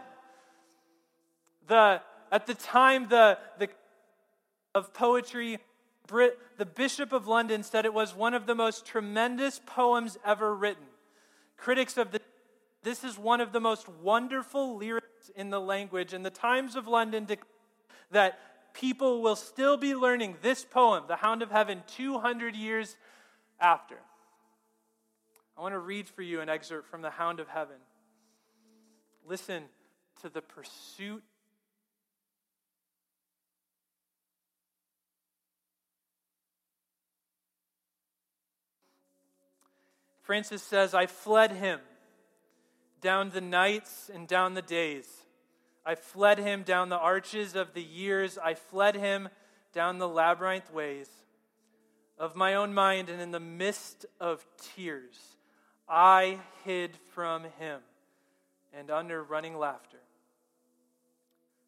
The, 1.69 2.03
at 2.31 2.47
the 2.47 2.55
time, 2.55 3.09
the, 3.09 3.39
the 3.59 3.69
of 4.75 4.95
poetry, 4.95 5.59
Brit, 6.07 6.39
the 6.59 6.67
Bishop 6.67 7.13
of 7.13 7.27
London 7.27 7.63
said 7.63 7.85
it 7.85 7.95
was 7.95 8.15
one 8.15 8.35
of 8.35 8.47
the 8.47 8.55
most 8.55 8.87
tremendous 8.87 9.61
poems 9.65 10.19
ever 10.25 10.55
written. 10.55 10.85
Critics 11.57 11.97
of 11.97 12.13
the 12.13 12.21
this 12.83 13.05
is 13.05 13.19
one 13.19 13.43
of 13.43 13.53
the 13.53 13.61
most 13.61 13.89
wonderful 13.89 14.77
lyrics 14.77 15.31
in 15.37 15.51
the 15.51 15.61
language, 15.61 16.15
and 16.15 16.25
the 16.25 16.31
Times 16.31 16.77
of 16.77 16.87
London 16.87 17.27
declared 17.27 17.47
that 18.11 18.39
people 18.73 19.21
will 19.21 19.37
still 19.37 19.77
be 19.77 19.95
learning 19.95 20.37
this 20.41 20.65
poem, 20.65 21.05
The 21.07 21.17
Hound 21.17 21.43
of 21.43 21.51
Heaven, 21.51 21.83
200 21.89 22.57
years 22.57 22.97
after. 23.61 23.97
I 25.59 25.61
want 25.61 25.75
to 25.75 25.79
read 25.79 26.09
for 26.09 26.23
you 26.23 26.41
an 26.41 26.49
excerpt 26.49 26.89
from 26.89 27.03
The 27.03 27.11
Hound 27.11 27.39
of 27.39 27.49
Heaven. 27.49 27.77
Listen 29.27 29.65
to 30.23 30.31
the 30.31 30.41
pursuit 30.41 31.23
Francis 40.31 40.63
says, 40.63 40.95
I 40.95 41.07
fled 41.07 41.51
him 41.51 41.81
down 43.01 43.31
the 43.31 43.41
nights 43.41 44.09
and 44.15 44.29
down 44.29 44.55
the 44.55 44.63
days. 44.63 45.09
I 45.85 45.97
fled 45.97 46.39
him 46.39 46.63
down 46.63 46.89
the 46.89 46.97
arches 46.97 47.57
of 47.57 47.75
the 47.75 47.83
years. 47.83 48.39
I 48.39 48.55
fled 48.55 48.95
him 48.95 49.29
down 49.73 49.99
the 49.99 50.07
labyrinth 50.07 50.73
ways 50.73 51.11
of 52.17 52.37
my 52.37 52.55
own 52.55 52.73
mind 52.73 53.09
and 53.09 53.21
in 53.21 53.33
the 53.33 53.41
mist 53.41 54.07
of 54.21 54.47
tears. 54.77 55.19
I 55.89 56.39
hid 56.65 56.97
from 57.13 57.43
him 57.59 57.81
and 58.73 58.89
under 58.89 59.25
running 59.25 59.59
laughter. 59.59 59.99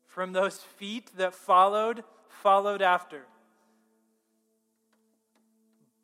From 0.07 0.33
those 0.33 0.59
feet 0.59 1.11
that 1.17 1.35
followed, 1.35 2.05
followed 2.29 2.81
after. 2.81 3.23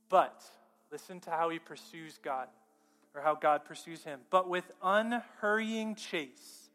But, 0.09 0.43
listen 0.91 1.21
to 1.21 1.31
how 1.31 1.51
he 1.51 1.59
pursues 1.59 2.19
God, 2.23 2.49
or 3.15 3.21
how 3.21 3.35
God 3.35 3.65
pursues 3.65 4.05
him. 4.05 4.21
But 4.31 4.49
with 4.49 4.71
unhurrying 4.83 5.95
chase 5.95 6.71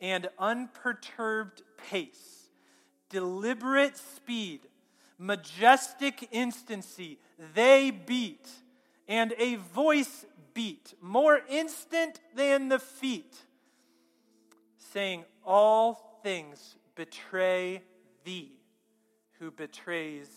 and 0.00 0.28
unperturbed 0.38 1.62
pace, 1.90 2.48
deliberate 3.08 3.96
speed, 3.96 4.60
majestic 5.18 6.28
instancy, 6.30 7.18
they 7.54 7.90
beat, 7.90 8.48
and 9.08 9.34
a 9.38 9.56
voice 9.56 10.24
beat, 10.54 10.94
more 11.00 11.40
instant 11.48 12.20
than 12.34 12.68
the 12.68 12.78
feet, 12.78 13.36
saying, 14.92 15.24
All 15.44 16.20
things 16.22 16.76
betray 16.94 17.82
thee 18.24 18.52
who 19.38 19.50
betrays 19.50 20.28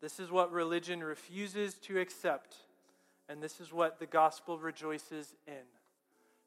This 0.00 0.20
is 0.20 0.30
what 0.30 0.52
religion 0.52 1.02
refuses 1.02 1.74
to 1.80 1.98
accept, 1.98 2.56
and 3.28 3.42
this 3.42 3.60
is 3.60 3.72
what 3.72 3.98
the 3.98 4.06
gospel 4.06 4.58
rejoices 4.58 5.34
in 5.46 5.64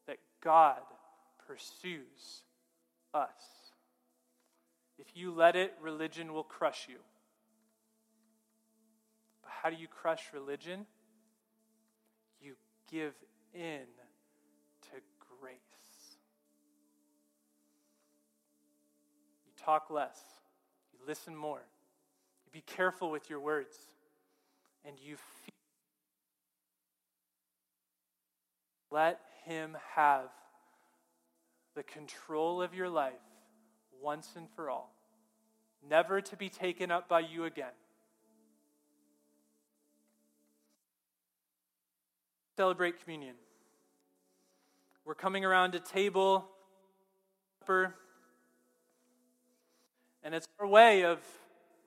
that 0.08 0.18
God 0.42 0.82
pursues 1.48 2.44
us. 3.14 3.32
If 5.00 5.08
you 5.16 5.32
let 5.32 5.56
it, 5.56 5.74
religion 5.82 6.34
will 6.34 6.44
crush 6.44 6.88
you. 6.88 6.98
But 9.42 9.52
how 9.64 9.70
do 9.70 9.76
you 9.76 9.88
crush 9.88 10.24
religion? 10.34 10.86
You 12.42 12.54
give 12.92 13.14
in 13.54 13.88
to 14.84 15.02
grace. 15.42 15.56
You 19.46 19.52
talk 19.58 19.90
less, 19.90 20.20
you 20.94 21.00
listen 21.08 21.36
more, 21.36 21.62
you 22.54 22.62
be 22.62 22.64
careful 22.74 23.12
with 23.12 23.30
your 23.30 23.40
words, 23.40 23.76
and 24.86 24.98
you 25.00 25.16
feel. 25.16 25.54
Let 28.92 29.20
Him 29.46 29.78
have 29.96 30.30
the 31.76 31.84
control 31.84 32.62
of 32.62 32.74
your 32.74 32.90
life 32.90 33.14
once 34.02 34.30
and 34.36 34.50
for 34.56 34.70
all, 34.70 34.94
never 35.88 36.22
to 36.22 36.36
be 36.36 36.50
taken 36.50 36.92
up 36.92 37.08
by 37.08 37.20
you 37.20 37.46
again. 37.46 37.68
Celebrate 42.56 43.02
communion. 43.02 43.36
We're 45.06 45.16
coming 45.16 45.46
around 45.46 45.76
a 45.76 45.80
table, 45.80 46.46
supper, 47.70 47.96
and 50.24 50.34
it's 50.36 50.48
our 50.60 50.68
way 50.68 51.06
of 51.06 51.20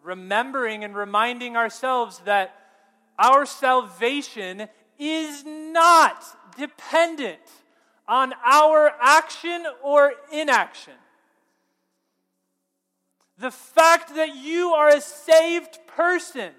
remembering 0.02 0.84
and 0.84 0.94
reminding 0.94 1.56
ourselves 1.56 2.20
that 2.24 2.54
our 3.18 3.46
salvation 3.46 4.68
is 4.98 5.44
not 5.44 6.24
dependent 6.56 7.40
on 8.08 8.32
our 8.44 8.92
action 9.00 9.64
or 9.82 10.12
inaction. 10.32 10.94
The 13.38 13.50
fact 13.50 14.14
that 14.16 14.36
you 14.36 14.70
are 14.70 14.88
a 14.88 15.00
saved 15.00 15.78
person 15.86 16.52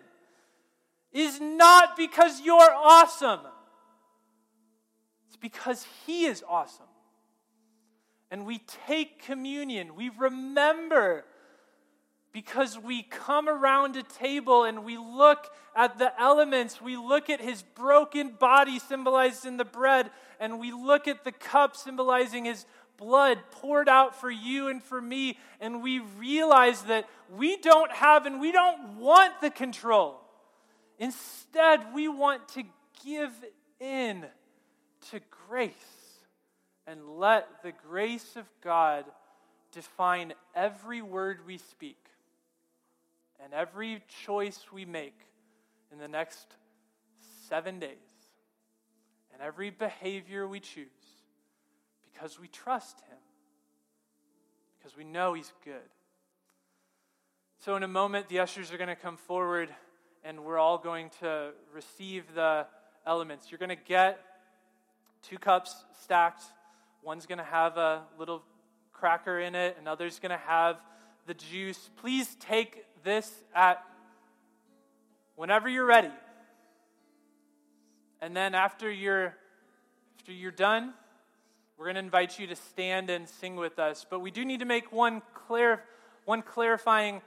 is 1.11 1.39
not 1.39 1.95
because 1.95 2.41
you're 2.41 2.73
awesome, 2.75 3.41
it's 5.27 5.37
because 5.37 5.85
He 6.05 6.25
is 6.25 6.43
awesome. 6.47 6.85
And 8.31 8.47
we 8.47 8.59
take 8.87 9.23
communion, 9.23 9.95
we 9.95 10.09
remember 10.09 11.25
because 12.33 12.79
we 12.79 13.03
come 13.03 13.47
around 13.47 13.95
a 13.95 14.03
table 14.03 14.63
and 14.63 14.83
we 14.83 14.97
look 14.97 15.47
at 15.75 15.99
the 15.99 16.19
elements. 16.19 16.81
We 16.81 16.97
look 16.97 17.29
at 17.29 17.39
his 17.39 17.61
broken 17.61 18.31
body 18.31 18.79
symbolized 18.79 19.45
in 19.45 19.57
the 19.57 19.65
bread, 19.65 20.09
and 20.39 20.59
we 20.59 20.71
look 20.71 21.07
at 21.07 21.23
the 21.23 21.31
cup 21.31 21.77
symbolizing 21.77 22.45
his 22.45 22.65
blood 22.97 23.37
poured 23.51 23.87
out 23.87 24.19
for 24.19 24.31
you 24.31 24.67
and 24.67 24.81
for 24.83 24.99
me, 24.99 25.37
and 25.61 25.83
we 25.83 25.99
realize 25.99 26.81
that 26.83 27.07
we 27.31 27.57
don't 27.57 27.91
have 27.91 28.25
and 28.25 28.41
we 28.41 28.51
don't 28.51 28.97
want 28.97 29.39
the 29.39 29.51
control. 29.51 30.19
Instead, 30.97 31.93
we 31.93 32.07
want 32.07 32.47
to 32.49 32.63
give 33.05 33.31
in 33.79 34.25
to 35.11 35.19
grace 35.47 35.73
and 36.87 37.17
let 37.17 37.47
the 37.63 37.73
grace 37.87 38.35
of 38.35 38.45
God 38.63 39.05
define 39.71 40.33
every 40.55 41.01
word 41.01 41.39
we 41.45 41.57
speak 41.57 42.02
and 43.43 43.53
every 43.53 44.01
choice 44.23 44.59
we 44.71 44.85
make 44.85 45.19
in 45.91 45.97
the 45.99 46.07
next 46.07 46.47
seven 47.49 47.79
days 47.79 47.97
and 49.33 49.41
every 49.41 49.69
behavior 49.69 50.47
we 50.47 50.59
choose 50.59 50.87
because 52.11 52.39
we 52.39 52.47
trust 52.47 52.99
Him, 53.09 53.17
because 54.77 54.95
we 54.97 55.03
know 55.03 55.33
He's 55.33 55.51
good. 55.65 55.89
So, 57.59 57.75
in 57.75 57.83
a 57.83 57.87
moment, 57.87 58.29
the 58.29 58.39
ushers 58.39 58.71
are 58.71 58.77
going 58.77 58.89
to 58.89 58.95
come 58.95 59.17
forward 59.17 59.69
and 60.23 60.45
we're 60.45 60.57
all 60.57 60.77
going 60.77 61.09
to 61.19 61.51
receive 61.73 62.23
the 62.33 62.65
elements. 63.05 63.51
You're 63.51 63.59
going 63.59 63.69
to 63.69 63.75
get 63.75 64.19
two 65.27 65.37
cups 65.37 65.75
stacked. 66.01 66.43
One's 67.03 67.25
going 67.25 67.39
to 67.39 67.43
have 67.43 67.77
a 67.77 68.03
little 68.17 68.43
cracker 68.93 69.39
in 69.39 69.53
it, 69.53 69.75
another's 69.79 70.19
going 70.19 70.31
to 70.31 70.45
have 70.45 70.77
the 71.25 71.33
juice. 71.33 71.89
Please 71.97 72.35
take 72.39 72.85
this 73.03 73.31
at 73.55 73.83
whenever 75.35 75.69
you're 75.69 75.85
ready. 75.85 76.11
And 78.21 78.35
then 78.35 78.55
after 78.55 78.89
you're 78.89 79.35
after 80.19 80.31
you're 80.31 80.51
done, 80.51 80.93
we're 81.77 81.85
going 81.85 81.95
to 81.95 81.99
invite 81.99 82.39
you 82.39 82.47
to 82.47 82.55
stand 82.55 83.09
and 83.09 83.27
sing 83.27 83.57
with 83.57 83.77
us. 83.77 84.05
But 84.09 84.19
we 84.21 84.31
do 84.31 84.45
need 84.45 84.59
to 84.59 84.65
make 84.65 84.91
one 84.91 85.21
clear 85.33 85.83
one 86.25 86.41
clarifying 86.41 87.21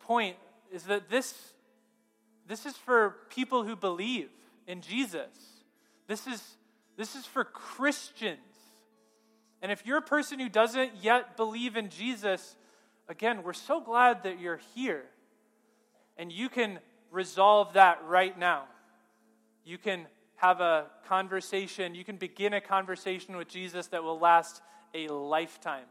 point 0.00 0.36
is 0.72 0.84
that 0.84 1.08
this 1.08 1.34
this 2.46 2.64
is 2.64 2.76
for 2.76 3.16
people 3.30 3.64
who 3.64 3.74
believe 3.74 4.28
in 4.66 4.80
Jesus. 4.80 5.30
This 6.06 6.26
is 6.26 6.56
this 6.96 7.16
is 7.16 7.26
for 7.26 7.44
Christians. 7.44 8.38
And 9.62 9.72
if 9.72 9.84
you're 9.84 9.98
a 9.98 10.02
person 10.02 10.38
who 10.38 10.48
doesn't 10.48 10.92
yet 11.02 11.36
believe 11.36 11.76
in 11.76 11.88
Jesus, 11.88 12.56
again, 13.08 13.42
we're 13.42 13.52
so 13.52 13.80
glad 13.80 14.22
that 14.22 14.38
you're 14.38 14.60
here. 14.74 15.04
And 16.16 16.32
you 16.32 16.48
can 16.48 16.78
resolve 17.10 17.74
that 17.74 18.00
right 18.06 18.36
now. 18.38 18.64
You 19.64 19.78
can 19.78 20.06
have 20.36 20.60
a 20.60 20.86
conversation, 21.08 21.94
you 21.94 22.04
can 22.04 22.16
begin 22.16 22.52
a 22.52 22.60
conversation 22.60 23.36
with 23.36 23.48
Jesus 23.48 23.86
that 23.88 24.04
will 24.04 24.18
last 24.18 24.60
a 24.94 25.08
lifetime. 25.08 25.86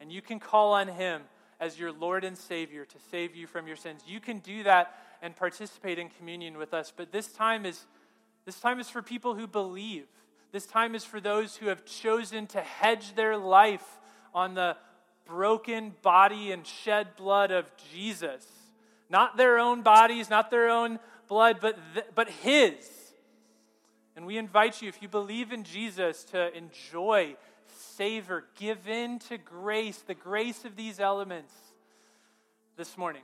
And 0.00 0.10
you 0.10 0.22
can 0.22 0.38
call 0.38 0.72
on 0.72 0.88
Him 0.88 1.22
as 1.58 1.78
your 1.78 1.92
Lord 1.92 2.24
and 2.24 2.36
Savior 2.38 2.84
to 2.84 2.96
save 3.10 3.34
you 3.34 3.46
from 3.46 3.66
your 3.66 3.76
sins. 3.76 4.02
You 4.06 4.20
can 4.20 4.38
do 4.38 4.62
that 4.62 4.94
and 5.20 5.36
participate 5.36 5.98
in 5.98 6.08
communion 6.08 6.56
with 6.56 6.72
us. 6.72 6.92
But 6.96 7.12
this 7.12 7.28
time 7.28 7.66
is 7.66 7.84
this 8.46 8.58
time 8.58 8.80
is 8.80 8.88
for 8.88 9.02
people 9.02 9.34
who 9.34 9.46
believe. 9.46 10.06
This 10.50 10.66
time 10.66 10.94
is 10.94 11.04
for 11.04 11.20
those 11.20 11.56
who 11.56 11.66
have 11.66 11.84
chosen 11.84 12.46
to 12.48 12.60
hedge 12.60 13.14
their 13.14 13.36
life 13.36 13.98
on 14.34 14.54
the 14.54 14.76
broken 15.26 15.94
body 16.02 16.50
and 16.50 16.66
shed 16.66 17.14
blood 17.16 17.50
of 17.50 17.66
Jesus. 17.92 18.44
Not 19.10 19.36
their 19.36 19.58
own 19.58 19.82
bodies, 19.82 20.30
not 20.30 20.50
their 20.50 20.70
own 20.70 20.98
blood, 21.28 21.58
but, 21.60 21.76
th- 21.94 22.06
but 22.14 22.30
His. 22.30 22.74
And 24.16 24.24
we 24.24 24.38
invite 24.38 24.80
you, 24.80 24.88
if 24.88 25.02
you 25.02 25.08
believe 25.08 25.52
in 25.52 25.64
Jesus, 25.64 26.24
to 26.24 26.56
enjoy, 26.56 27.36
savor, 27.66 28.44
give 28.58 28.88
in 28.88 29.18
to 29.20 29.36
grace, 29.36 29.98
the 30.06 30.14
grace 30.14 30.64
of 30.64 30.76
these 30.76 31.00
elements 31.00 31.52
this 32.76 32.96
morning. 32.96 33.22